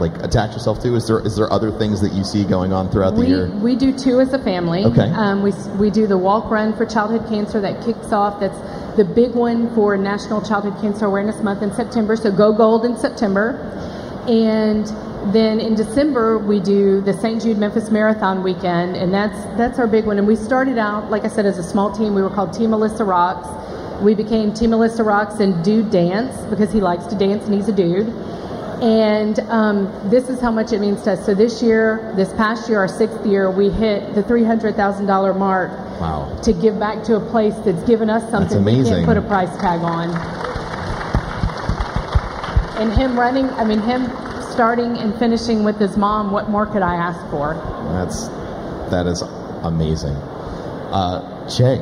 like 0.00 0.22
attach 0.22 0.54
yourself 0.54 0.80
to? 0.82 0.94
Is 0.96 1.06
there 1.06 1.18
is 1.20 1.36
there 1.36 1.52
other 1.52 1.70
things 1.70 2.00
that 2.00 2.12
you 2.14 2.24
see 2.24 2.44
going 2.44 2.72
on 2.72 2.88
throughout 2.88 3.14
the 3.14 3.20
We, 3.20 3.26
year? 3.26 3.50
we 3.60 3.76
do 3.76 3.92
two 3.92 4.20
as 4.20 4.32
a 4.32 4.38
family. 4.38 4.84
Okay. 4.86 5.10
Um, 5.14 5.42
we, 5.42 5.52
we 5.78 5.90
do 5.90 6.06
the 6.06 6.16
walk 6.16 6.50
run 6.50 6.72
for 6.74 6.86
childhood 6.86 7.26
cancer 7.28 7.60
that 7.60 7.82
kicks 7.84 8.10
off. 8.12 8.40
That's 8.40 8.56
the 8.98 9.04
big 9.04 9.30
one 9.30 9.72
for 9.76 9.96
National 9.96 10.42
Childhood 10.42 10.74
Cancer 10.80 11.06
Awareness 11.06 11.40
Month 11.40 11.62
in 11.62 11.72
September. 11.72 12.16
So 12.16 12.32
go 12.32 12.52
gold 12.52 12.84
in 12.84 12.96
September. 12.96 13.54
And 14.26 14.86
then 15.32 15.60
in 15.60 15.76
December 15.76 16.36
we 16.36 16.58
do 16.58 17.00
the 17.00 17.12
St. 17.12 17.40
Jude 17.40 17.58
Memphis 17.58 17.90
Marathon 17.92 18.42
weekend, 18.42 18.96
and 18.96 19.14
that's 19.14 19.38
that's 19.56 19.78
our 19.78 19.86
big 19.86 20.04
one. 20.04 20.18
And 20.18 20.26
we 20.26 20.34
started 20.34 20.78
out, 20.78 21.10
like 21.10 21.24
I 21.24 21.28
said, 21.28 21.46
as 21.46 21.58
a 21.58 21.62
small 21.62 21.92
team. 21.92 22.12
We 22.14 22.22
were 22.22 22.30
called 22.30 22.52
Team 22.52 22.70
Alyssa 22.70 23.06
Rocks. 23.06 23.48
We 24.02 24.16
became 24.16 24.52
Team 24.52 24.70
Alyssa 24.70 25.06
Rocks 25.06 25.38
and 25.38 25.64
Dude 25.64 25.90
Dance 25.90 26.36
because 26.50 26.72
he 26.72 26.80
likes 26.80 27.06
to 27.06 27.16
dance 27.16 27.44
and 27.44 27.54
he's 27.54 27.68
a 27.68 27.72
dude. 27.72 28.08
And 28.82 29.38
um, 29.48 30.10
this 30.10 30.28
is 30.28 30.40
how 30.40 30.50
much 30.50 30.72
it 30.72 30.80
means 30.80 31.02
to 31.02 31.12
us. 31.12 31.24
So 31.24 31.34
this 31.34 31.62
year, 31.62 32.12
this 32.16 32.32
past 32.34 32.68
year, 32.68 32.78
our 32.78 32.88
sixth 32.88 33.24
year, 33.26 33.50
we 33.50 33.70
hit 33.70 34.14
the 34.14 34.22
$300,000 34.22 35.36
mark 35.36 35.87
Wow. 36.00 36.38
to 36.44 36.52
give 36.52 36.78
back 36.78 37.02
to 37.04 37.16
a 37.16 37.20
place 37.30 37.54
that's 37.64 37.82
given 37.84 38.08
us 38.08 38.28
something 38.30 38.64
we 38.64 38.72
amazing. 38.74 38.94
can't 38.94 39.06
put 39.06 39.16
a 39.16 39.22
price 39.22 39.50
tag 39.58 39.80
on. 39.80 40.10
And 42.80 42.92
him 42.92 43.18
running, 43.18 43.46
I 43.50 43.64
mean, 43.64 43.80
him 43.80 44.04
starting 44.52 44.96
and 44.98 45.14
finishing 45.18 45.64
with 45.64 45.78
his 45.78 45.96
mom, 45.96 46.30
what 46.30 46.48
more 46.48 46.64
could 46.66 46.82
I 46.82 46.94
ask 46.94 47.18
for? 47.30 47.54
That's 47.92 48.28
that 48.90 49.06
is 49.06 49.22
amazing. 49.64 50.14
Uh, 50.14 51.48
Jay, 51.48 51.76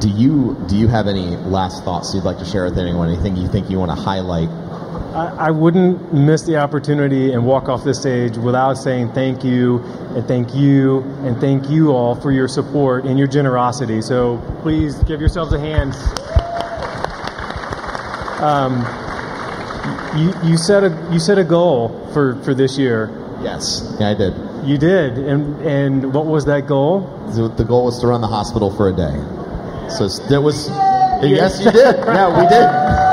do 0.00 0.08
you 0.08 0.56
do 0.68 0.76
you 0.76 0.88
have 0.88 1.06
any 1.06 1.36
last 1.36 1.84
thoughts 1.84 2.12
you'd 2.14 2.24
like 2.24 2.38
to 2.38 2.44
share 2.44 2.64
with 2.64 2.76
anyone? 2.78 3.08
Anything 3.08 3.36
you 3.36 3.48
think 3.48 3.70
you 3.70 3.78
want 3.78 3.90
to 3.90 3.96
highlight? 3.96 4.48
I, 5.14 5.48
I 5.48 5.50
wouldn't 5.50 6.12
miss 6.12 6.42
the 6.42 6.56
opportunity 6.56 7.32
and 7.32 7.44
walk 7.44 7.68
off 7.68 7.84
this 7.84 8.00
stage 8.00 8.36
without 8.36 8.74
saying 8.74 9.12
thank 9.12 9.44
you 9.44 9.78
and 10.14 10.26
thank 10.26 10.54
you 10.54 11.00
and 11.24 11.38
thank 11.40 11.68
you 11.68 11.92
all 11.92 12.14
for 12.14 12.32
your 12.32 12.48
support 12.48 13.04
and 13.04 13.18
your 13.18 13.28
generosity. 13.28 14.00
So 14.00 14.38
please 14.62 14.96
give 15.04 15.20
yourselves 15.20 15.52
a 15.52 15.58
hand. 15.58 15.94
Um, 18.42 18.80
you, 20.16 20.32
you 20.50 20.56
set 20.56 20.82
a 20.82 21.08
you 21.12 21.18
set 21.18 21.38
a 21.38 21.44
goal 21.44 22.08
for, 22.12 22.42
for 22.42 22.54
this 22.54 22.78
year. 22.78 23.10
Yes, 23.42 23.94
yeah, 23.98 24.10
I 24.10 24.14
did. 24.14 24.34
You 24.64 24.78
did, 24.78 25.18
and 25.18 25.60
and 25.62 26.14
what 26.14 26.26
was 26.26 26.44
that 26.46 26.66
goal? 26.66 27.00
The, 27.34 27.64
goal 27.64 27.86
was 27.86 28.00
to 28.00 28.06
run 28.06 28.20
the 28.20 28.28
hospital 28.28 28.74
for 28.74 28.88
a 28.88 28.92
day. 28.92 29.14
So 29.90 30.08
that 30.28 30.40
was. 30.42 30.68
Yes, 31.22 31.64
you 31.64 31.70
did. 31.70 31.96
Yeah, 32.06 32.40
we 32.40 32.48
did. 32.48 33.11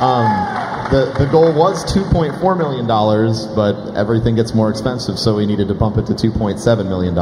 Um, 0.00 0.56
the, 0.90 1.12
the 1.18 1.26
goal 1.32 1.52
was 1.52 1.84
$2.4 1.92 2.56
million, 2.58 2.86
but 2.86 3.96
everything 3.96 4.36
gets 4.36 4.54
more 4.54 4.70
expensive, 4.70 5.18
so 5.18 5.34
we 5.36 5.46
needed 5.46 5.68
to 5.68 5.74
bump 5.74 5.96
it 5.96 6.06
to 6.06 6.12
$2.7 6.12 6.86
million. 6.88 7.14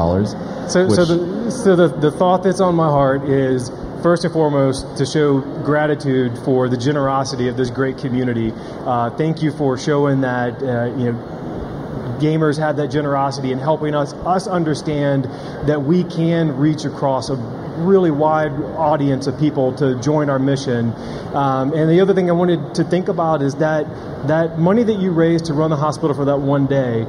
So, 0.68 0.87
which- 0.87 0.96
so, 0.96 1.04
the, 1.04 1.50
so 1.50 1.76
the, 1.76 1.88
the 1.88 2.10
thought 2.10 2.42
that's 2.42 2.60
on 2.60 2.74
my 2.74 2.88
heart 2.88 3.24
is 3.28 3.70
first 4.02 4.24
and 4.24 4.32
foremost 4.34 4.98
to 4.98 5.06
show 5.06 5.40
gratitude 5.64 6.37
for 6.38 6.68
the 6.68 6.76
generosity 6.76 7.48
of 7.48 7.56
this 7.56 7.70
great 7.70 7.96
community. 7.96 8.52
Uh, 8.84 9.08
thank 9.16 9.42
you 9.42 9.50
for 9.50 9.78
showing 9.78 10.20
that 10.20 10.62
uh, 10.62 10.94
you 10.98 11.10
know 11.12 12.18
gamers 12.20 12.58
have 12.58 12.76
that 12.76 12.88
generosity 12.88 13.50
and 13.50 13.60
helping 13.60 13.94
us 13.94 14.12
us 14.26 14.46
understand 14.46 15.24
that 15.66 15.82
we 15.82 16.04
can 16.04 16.54
reach 16.58 16.84
across 16.84 17.30
a 17.30 17.37
really 17.76 18.10
wide 18.10 18.52
audience 18.76 19.26
of 19.26 19.38
people 19.38 19.74
to 19.74 20.00
join 20.00 20.30
our 20.30 20.38
mission. 20.38 20.92
Um, 21.34 21.72
and 21.72 21.90
the 21.90 22.00
other 22.00 22.14
thing 22.14 22.30
I 22.30 22.32
wanted 22.32 22.74
to 22.76 22.84
think 22.84 23.08
about 23.08 23.42
is 23.42 23.54
that 23.56 23.87
that 24.28 24.58
money 24.58 24.82
that 24.82 24.98
you 24.98 25.10
raise 25.10 25.42
to 25.42 25.54
run 25.54 25.70
the 25.70 25.76
hospital 25.76 26.14
for 26.14 26.24
that 26.24 26.38
one 26.38 26.66
day, 26.66 27.04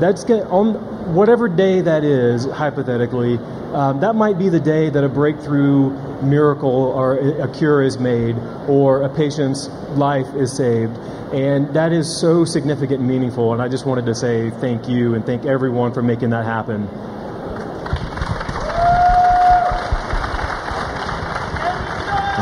that's 0.00 0.24
going 0.24 0.42
on 0.44 1.14
whatever 1.14 1.48
day 1.48 1.80
that 1.80 2.04
is, 2.04 2.44
hypothetically. 2.46 3.38
Um, 3.72 4.00
that 4.00 4.14
might 4.14 4.38
be 4.38 4.48
the 4.48 4.60
day 4.60 4.90
that 4.90 5.04
a 5.04 5.08
breakthrough 5.08 5.90
miracle 6.22 6.70
or 6.70 7.16
a 7.16 7.48
cure 7.52 7.82
is 7.82 7.98
made 7.98 8.36
or 8.68 9.02
a 9.02 9.08
patient's 9.08 9.68
life 9.90 10.26
is 10.34 10.56
saved. 10.56 10.96
And 11.32 11.72
that 11.74 11.92
is 11.92 12.20
so 12.20 12.44
significant 12.44 13.00
and 13.00 13.08
meaningful. 13.08 13.52
And 13.52 13.62
I 13.62 13.68
just 13.68 13.86
wanted 13.86 14.06
to 14.06 14.14
say 14.14 14.50
thank 14.50 14.88
you 14.88 15.14
and 15.14 15.24
thank 15.24 15.44
everyone 15.44 15.92
for 15.92 16.02
making 16.02 16.30
that 16.30 16.44
happen. 16.44 16.88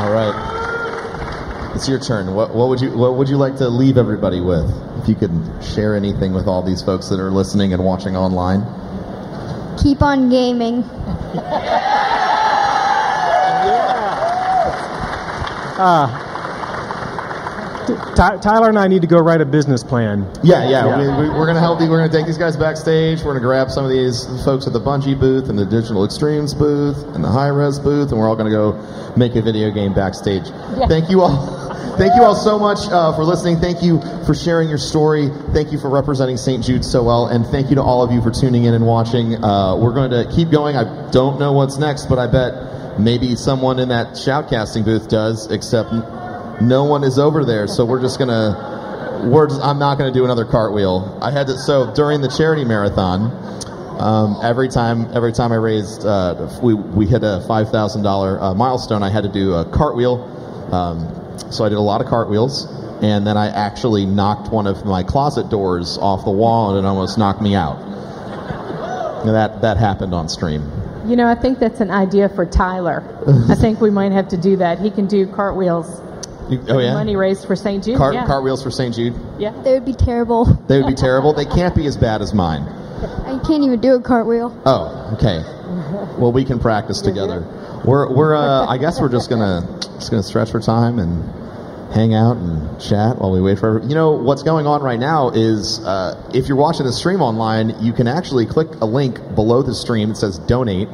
All 0.09 0.15
right. 0.15 1.75
It's 1.77 1.87
your 1.87 2.01
turn. 2.01 2.35
What, 2.35 2.55
what 2.55 2.71
would 2.71 2.81
you 2.81 2.97
What 2.97 3.17
would 3.17 3.29
you 3.29 3.37
like 3.37 3.57
to 3.57 3.69
leave 3.69 3.99
everybody 3.99 4.41
with? 4.41 4.65
If 5.03 5.07
you 5.07 5.15
could 5.15 5.31
share 5.63 5.95
anything 5.95 6.33
with 6.33 6.47
all 6.47 6.63
these 6.63 6.81
folks 6.81 7.11
that 7.11 7.21
are 7.21 7.31
listening 7.31 7.75
and 7.75 7.85
watching 7.85 8.17
online. 8.17 8.63
Keep 9.83 10.01
on 10.01 10.31
gaming. 10.31 10.83
Ah. 15.81 16.28
Ty- 17.89 18.39
Tyler 18.39 18.69
and 18.69 18.79
I 18.79 18.89
need 18.89 19.03
to 19.03 19.09
go 19.09 19.19
write 19.19 19.41
a 19.41 19.47
business 19.47 19.83
plan. 19.83 20.29
Yeah, 20.43 20.69
yeah. 20.69 20.87
Yeah. 20.87 21.21
We, 21.21 21.29
we, 21.29 21.35
we're 21.35 21.47
gonna 21.47 21.61
help 21.61 21.81
you. 21.81 21.89
We're 21.89 21.99
gonna 21.99 22.13
take 22.13 22.27
these 22.27 22.39
guys 22.39 22.57
backstage. 22.57 23.23
We're 23.23 23.33
gonna 23.33 23.41
grab 23.41 23.71
some 23.71 23.85
of 23.85 23.91
these 23.91 24.27
folks 24.45 24.67
at 24.67 24.73
the 24.73 24.81
Bungie 24.81 25.19
booth 25.19 25.49
and 25.49 25.59
the 25.59 25.67
Digital 25.67 26.05
Extremes 26.05 26.55
booth 26.55 27.03
and 27.15 27.25
the 27.25 27.29
Hi-Rez 27.29 27.79
booth, 27.79 28.11
and 28.11 28.19
we're 28.19 28.29
all 28.29 28.37
gonna 28.37 28.51
go 28.51 28.73
make 29.17 29.35
a 29.37 29.43
video 29.43 29.71
game 29.71 29.95
backstage. 29.95 30.49
Thank 30.89 31.11
you 31.11 31.23
all. 31.23 31.57
Thank 31.99 32.15
you 32.15 32.23
all 32.23 32.37
so 32.37 32.61
much 32.61 32.79
uh, 32.93 33.13
for 33.17 33.25
listening. 33.25 33.57
Thank 33.59 33.83
you 33.83 34.01
for 34.25 34.33
sharing 34.33 34.69
your 34.69 34.79
story. 34.79 35.31
Thank 35.53 35.73
you 35.73 35.81
for 35.81 35.91
representing 35.91 36.37
St. 36.37 36.63
Jude 36.63 36.85
so 36.85 37.03
well, 37.03 37.27
and 37.27 37.45
thank 37.45 37.71
you 37.71 37.75
to 37.75 37.83
all 37.83 38.05
of 38.05 38.13
you 38.13 38.23
for 38.23 38.31
tuning 38.31 38.65
in 38.65 38.75
and 38.75 38.87
watching. 38.87 39.35
Uh, 39.43 39.75
we're 39.75 39.93
going 39.93 40.13
to 40.13 40.31
keep 40.33 40.49
going. 40.53 40.77
I 40.77 41.11
don't 41.11 41.41
know 41.41 41.51
what's 41.51 41.77
next, 41.77 42.07
but 42.07 42.21
I 42.21 42.29
bet 42.29 43.01
maybe 43.01 43.35
someone 43.35 43.81
in 43.81 43.89
that 43.89 44.13
shoutcasting 44.13 44.85
booth 44.85 45.09
does, 45.09 45.51
except 45.51 45.91
no 46.61 46.85
one 46.85 47.05
is 47.05 47.19
over 47.19 47.45
there. 47.45 47.67
So 47.67 47.85
we're 47.85 48.01
just 48.01 48.19
gonna. 48.19 48.77
We're 49.33 49.49
just, 49.49 49.61
I'm 49.63 49.79
not 49.79 49.99
gonna 49.99 50.13
do 50.13 50.25
another 50.25 50.45
cartwheel. 50.45 51.19
I 51.21 51.31
had 51.31 51.47
to. 51.49 51.59
So 51.59 51.93
during 51.95 52.21
the 52.21 52.29
charity 52.29 52.65
marathon, 52.65 53.33
um, 54.01 54.39
every 54.43 54.69
time 54.69 55.09
every 55.15 55.33
time 55.33 55.53
I 55.53 55.57
raised, 55.57 56.05
uh, 56.07 56.49
we 56.63 56.75
we 56.75 57.07
hit 57.07 57.23
a 57.25 57.45
five 57.49 57.71
thousand 57.71 58.07
uh, 58.07 58.55
milestone. 58.55 59.03
I 59.03 59.11
had 59.11 59.25
to 59.25 59.33
do 59.33 59.55
a 59.55 59.65
cartwheel. 59.65 60.23
Um, 60.73 61.51
so 61.51 61.65
I 61.65 61.69
did 61.69 61.79
a 61.79 61.81
lot 61.81 62.01
of 62.01 62.07
cartwheels, 62.07 62.67
and 63.03 63.27
then 63.27 63.37
I 63.37 63.49
actually 63.49 64.07
knocked 64.07 64.53
one 64.53 64.67
of 64.67 64.85
my 64.85 65.03
closet 65.03 65.49
doors 65.49 65.99
off 65.99 66.25
the 66.25 66.31
wall, 66.31 66.77
and 66.77 66.85
it 66.85 66.89
almost 66.89 67.19
knocked 67.19 67.41
me 67.43 67.55
out. 67.55 67.81
And 69.23 69.31
that 69.31 69.63
that 69.63 69.77
happened 69.79 70.15
on 70.15 70.29
stream. 70.29 70.71
You 71.07 71.17
know, 71.17 71.27
I 71.27 71.35
think 71.35 71.59
that's 71.59 71.81
an 71.81 71.91
idea 71.91 72.29
for 72.29 72.45
Tyler. 72.45 73.03
I 73.49 73.55
think 73.55 73.81
we 73.81 73.91
might 73.91 74.13
have 74.13 74.29
to 74.29 74.37
do 74.37 74.57
that. 74.59 74.79
He 74.79 74.91
can 74.91 75.07
do 75.07 75.27
cartwiheels. 75.27 76.05
You- 76.51 76.63
oh 76.69 76.79
yeah, 76.79 76.95
Money 76.95 77.17
raised 77.17 77.47
for 77.47 77.57
St. 77.57 77.85
Jude. 77.85 77.97
Cart, 77.97 78.15
yeah. 78.15 78.27
cartwheels 78.27 78.63
for 78.63 78.71
St. 78.71 78.95
Jude. 78.95 79.15
yeah. 79.39 79.51
They 79.63 79.75
would 79.75 79.85
be 79.85 79.95
terrible. 79.95 80.45
They 80.69 80.79
would 80.81 80.89
be 80.89 80.95
terrible. 80.95 81.33
They 81.33 81.45
can't 81.45 81.75
be 81.75 81.87
as 81.87 81.97
bad 81.97 82.23
as 82.23 82.33
mine. 82.33 82.63
I 82.63 83.39
can't 83.47 83.63
even 83.63 83.81
do 83.81 83.95
a 83.95 84.01
cartwheel. 84.03 84.61
Oh, 84.67 85.11
okay. 85.15 85.43
Well, 86.19 86.33
we 86.33 86.45
can 86.45 86.59
practice 86.59 87.01
together. 87.01 87.47
We're 87.85 88.13
we're 88.13 88.35
uh, 88.35 88.67
I 88.67 88.79
guess 88.79 89.01
we're 89.01 89.11
just 89.11 89.31
gonna 89.31 89.79
just 89.99 90.11
gonna 90.11 90.23
stretch 90.23 90.51
for 90.51 90.61
time 90.61 90.99
and 90.99 91.93
hang 91.93 92.13
out 92.15 92.37
and 92.37 92.81
chat 92.81 93.19
while 93.19 93.31
we 93.31 93.41
wait 93.41 93.59
for. 93.59 93.81
You 93.83 93.95
know 93.95 94.13
what's 94.13 94.43
going 94.43 94.67
on 94.67 94.83
right 94.83 94.99
now 94.99 95.31
is 95.31 95.79
uh, 95.85 96.31
if 96.35 96.49
you're 96.49 96.57
watching 96.57 96.87
the 96.87 96.93
stream 96.93 97.23
online, 97.23 97.75
you 97.83 97.93
can 97.93 98.09
actually 98.09 98.47
click 98.47 98.69
a 98.81 98.85
link 98.87 99.17
below 99.35 99.63
the 99.63 99.75
stream. 99.75 100.11
It 100.11 100.17
says 100.17 100.39
donate. 100.39 100.89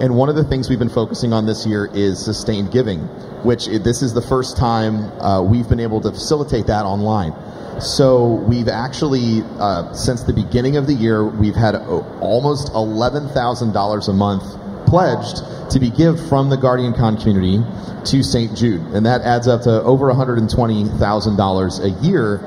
And 0.00 0.16
one 0.16 0.28
of 0.28 0.36
the 0.36 0.44
things 0.44 0.68
we've 0.68 0.78
been 0.78 0.88
focusing 0.88 1.32
on 1.32 1.46
this 1.46 1.66
year 1.66 1.88
is 1.92 2.24
sustained 2.24 2.72
giving, 2.72 3.00
which 3.44 3.66
this 3.66 4.02
is 4.02 4.14
the 4.14 4.22
first 4.22 4.56
time 4.56 4.96
uh, 5.20 5.42
we've 5.42 5.68
been 5.68 5.80
able 5.80 6.00
to 6.00 6.10
facilitate 6.10 6.66
that 6.66 6.84
online. 6.84 7.32
So 7.80 8.34
we've 8.34 8.68
actually, 8.68 9.42
uh, 9.58 9.92
since 9.92 10.22
the 10.24 10.32
beginning 10.32 10.76
of 10.76 10.86
the 10.86 10.94
year, 10.94 11.24
we've 11.24 11.54
had 11.54 11.74
uh, 11.74 12.00
almost 12.20 12.70
eleven 12.74 13.28
thousand 13.28 13.72
dollars 13.72 14.08
a 14.08 14.12
month 14.12 14.44
pledged 14.86 15.42
to 15.72 15.80
be 15.80 15.90
give 15.90 16.28
from 16.28 16.50
the 16.50 16.56
Guardian 16.56 16.92
Con 16.92 17.16
community 17.16 17.64
to 18.04 18.22
St. 18.22 18.56
Jude, 18.56 18.82
and 18.92 19.06
that 19.06 19.22
adds 19.22 19.48
up 19.48 19.62
to 19.62 19.82
over 19.82 20.08
one 20.08 20.16
hundred 20.16 20.38
and 20.38 20.50
twenty 20.50 20.84
thousand 20.98 21.36
dollars 21.36 21.78
a 21.78 21.90
year 21.90 22.38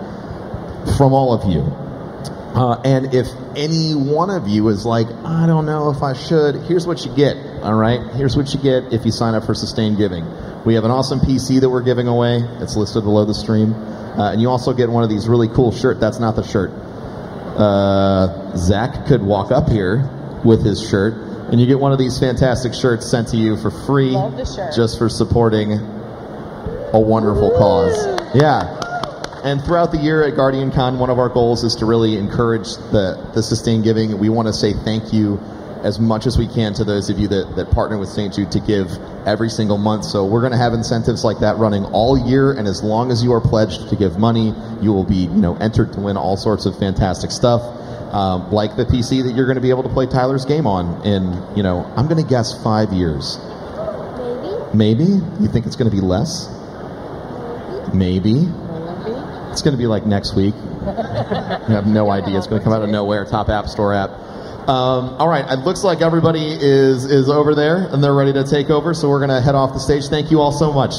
from 0.97 1.13
all 1.13 1.33
of 1.33 1.49
you. 1.51 1.61
Uh, 2.55 2.79
and 2.85 3.13
if 3.13 3.27
any 3.55 3.93
one 3.93 4.29
of 4.29 4.47
you 4.47 4.67
is 4.69 4.85
like, 4.85 5.07
I 5.07 5.45
don't 5.47 5.65
know 5.65 5.89
if 5.89 6.01
I 6.03 6.13
should, 6.13 6.55
here's 6.63 6.85
what 6.87 7.05
you 7.05 7.15
get. 7.15 7.37
All 7.63 7.73
right, 7.73 7.99
here's 8.15 8.35
what 8.37 8.53
you 8.53 8.59
get 8.59 8.93
if 8.93 9.05
you 9.05 9.11
sign 9.11 9.33
up 9.35 9.45
for 9.45 9.53
sustained 9.53 9.97
giving. 9.97 10.25
We 10.65 10.75
have 10.75 10.83
an 10.83 10.91
awesome 10.91 11.19
PC 11.19 11.61
that 11.61 11.69
we're 11.69 11.81
giving 11.83 12.07
away. 12.07 12.39
It's 12.59 12.75
listed 12.75 13.03
below 13.03 13.25
the 13.25 13.33
stream, 13.33 13.73
uh, 13.73 14.31
and 14.31 14.41
you 14.41 14.49
also 14.49 14.73
get 14.73 14.89
one 14.89 15.03
of 15.03 15.09
these 15.09 15.27
really 15.27 15.47
cool 15.47 15.71
shirt. 15.71 15.99
That's 15.99 16.19
not 16.19 16.35
the 16.35 16.43
shirt. 16.43 16.71
Uh, 16.71 18.55
Zach 18.57 19.05
could 19.07 19.21
walk 19.23 19.51
up 19.51 19.69
here 19.69 20.09
with 20.43 20.63
his 20.65 20.81
shirt, 20.87 21.13
and 21.51 21.59
you 21.59 21.65
get 21.67 21.79
one 21.79 21.91
of 21.91 21.97
these 21.99 22.19
fantastic 22.19 22.73
shirts 22.73 23.09
sent 23.09 23.29
to 23.29 23.37
you 23.37 23.55
for 23.57 23.71
free, 23.71 24.11
Love 24.11 24.35
the 24.37 24.45
shirt. 24.45 24.73
just 24.75 24.97
for 24.97 25.07
supporting 25.09 25.73
a 25.73 26.99
wonderful 26.99 27.51
cause. 27.51 27.95
Yeah. 28.35 28.94
And 29.45 29.63
throughout 29.63 29.91
the 29.91 29.99
year 29.99 30.23
at 30.23 30.35
Guardian 30.35 30.71
Con, 30.71 30.97
one 30.97 31.11
of 31.11 31.19
our 31.19 31.29
goals 31.29 31.63
is 31.63 31.75
to 31.75 31.85
really 31.85 32.17
encourage 32.17 32.77
the, 32.89 33.29
the 33.35 33.43
sustained 33.43 33.83
giving. 33.83 34.17
We 34.17 34.27
want 34.27 34.47
to 34.47 34.53
say 34.53 34.73
thank 34.73 35.13
you 35.13 35.37
as 35.83 35.99
much 35.99 36.25
as 36.25 36.35
we 36.35 36.47
can 36.47 36.73
to 36.73 36.83
those 36.83 37.11
of 37.11 37.19
you 37.19 37.27
that, 37.27 37.55
that 37.55 37.69
partner 37.69 37.99
with 37.99 38.09
St. 38.09 38.33
Jude 38.33 38.51
to 38.53 38.59
give 38.59 38.89
every 39.27 39.49
single 39.49 39.77
month. 39.77 40.05
So 40.05 40.25
we're 40.25 40.39
going 40.41 40.53
to 40.53 40.57
have 40.57 40.73
incentives 40.73 41.23
like 41.23 41.41
that 41.41 41.57
running 41.57 41.85
all 41.85 42.17
year. 42.27 42.53
And 42.53 42.67
as 42.67 42.81
long 42.81 43.11
as 43.11 43.23
you 43.23 43.33
are 43.33 43.39
pledged 43.39 43.87
to 43.89 43.95
give 43.95 44.17
money, 44.17 44.51
you 44.81 44.91
will 44.91 45.03
be, 45.03 45.29
you 45.29 45.41
know, 45.41 45.55
entered 45.57 45.93
to 45.93 45.99
win 45.99 46.17
all 46.17 46.37
sorts 46.37 46.65
of 46.65 46.79
fantastic 46.79 47.29
stuff. 47.29 47.61
Um, 48.15 48.51
like 48.51 48.75
the 48.75 48.85
PC 48.85 49.21
that 49.25 49.35
you're 49.35 49.45
going 49.45 49.57
to 49.57 49.61
be 49.61 49.69
able 49.69 49.83
to 49.83 49.89
play 49.89 50.07
Tyler's 50.07 50.45
game 50.45 50.65
on 50.65 51.05
in, 51.05 51.55
you 51.55 51.61
know, 51.61 51.85
I'm 51.95 52.07
going 52.07 52.19
to 52.19 52.27
guess 52.27 52.63
five 52.63 52.91
years. 52.93 53.37
Maybe. 54.73 55.03
Maybe? 55.05 55.11
You 55.39 55.47
think 55.49 55.67
it's 55.67 55.75
going 55.75 55.91
to 55.91 55.95
be 55.95 56.01
less? 56.01 56.49
Maybe. 57.93 58.47
It's 59.55 59.61
going 59.61 59.71
to 59.71 59.77
be 59.77 59.87
like 59.87 60.05
next 60.05 60.35
week. 60.35 60.53
I 60.85 61.63
have 61.69 61.87
no 61.87 62.11
idea. 62.11 62.37
It's 62.37 62.45
going 62.45 62.59
to 62.59 62.63
come 62.65 62.73
out 62.73 62.81
of 62.81 62.89
nowhere. 62.89 63.23
Top 63.23 63.47
App 63.47 63.67
Store 63.67 63.93
app. 63.93 64.09
Um, 64.67 65.15
all 65.15 65.29
right. 65.29 65.49
It 65.49 65.63
looks 65.63 65.81
like 65.81 66.01
everybody 66.01 66.51
is 66.51 67.05
is 67.05 67.29
over 67.29 67.55
there 67.55 67.87
and 67.87 68.03
they're 68.03 68.13
ready 68.13 68.33
to 68.33 68.43
take 68.43 68.69
over. 68.69 68.93
So 68.93 69.07
we're 69.07 69.25
going 69.25 69.29
to 69.29 69.39
head 69.39 69.55
off 69.55 69.71
the 69.71 69.79
stage. 69.79 70.07
Thank 70.09 70.29
you 70.29 70.41
all 70.41 70.51
so 70.51 70.73
much. 70.73 70.91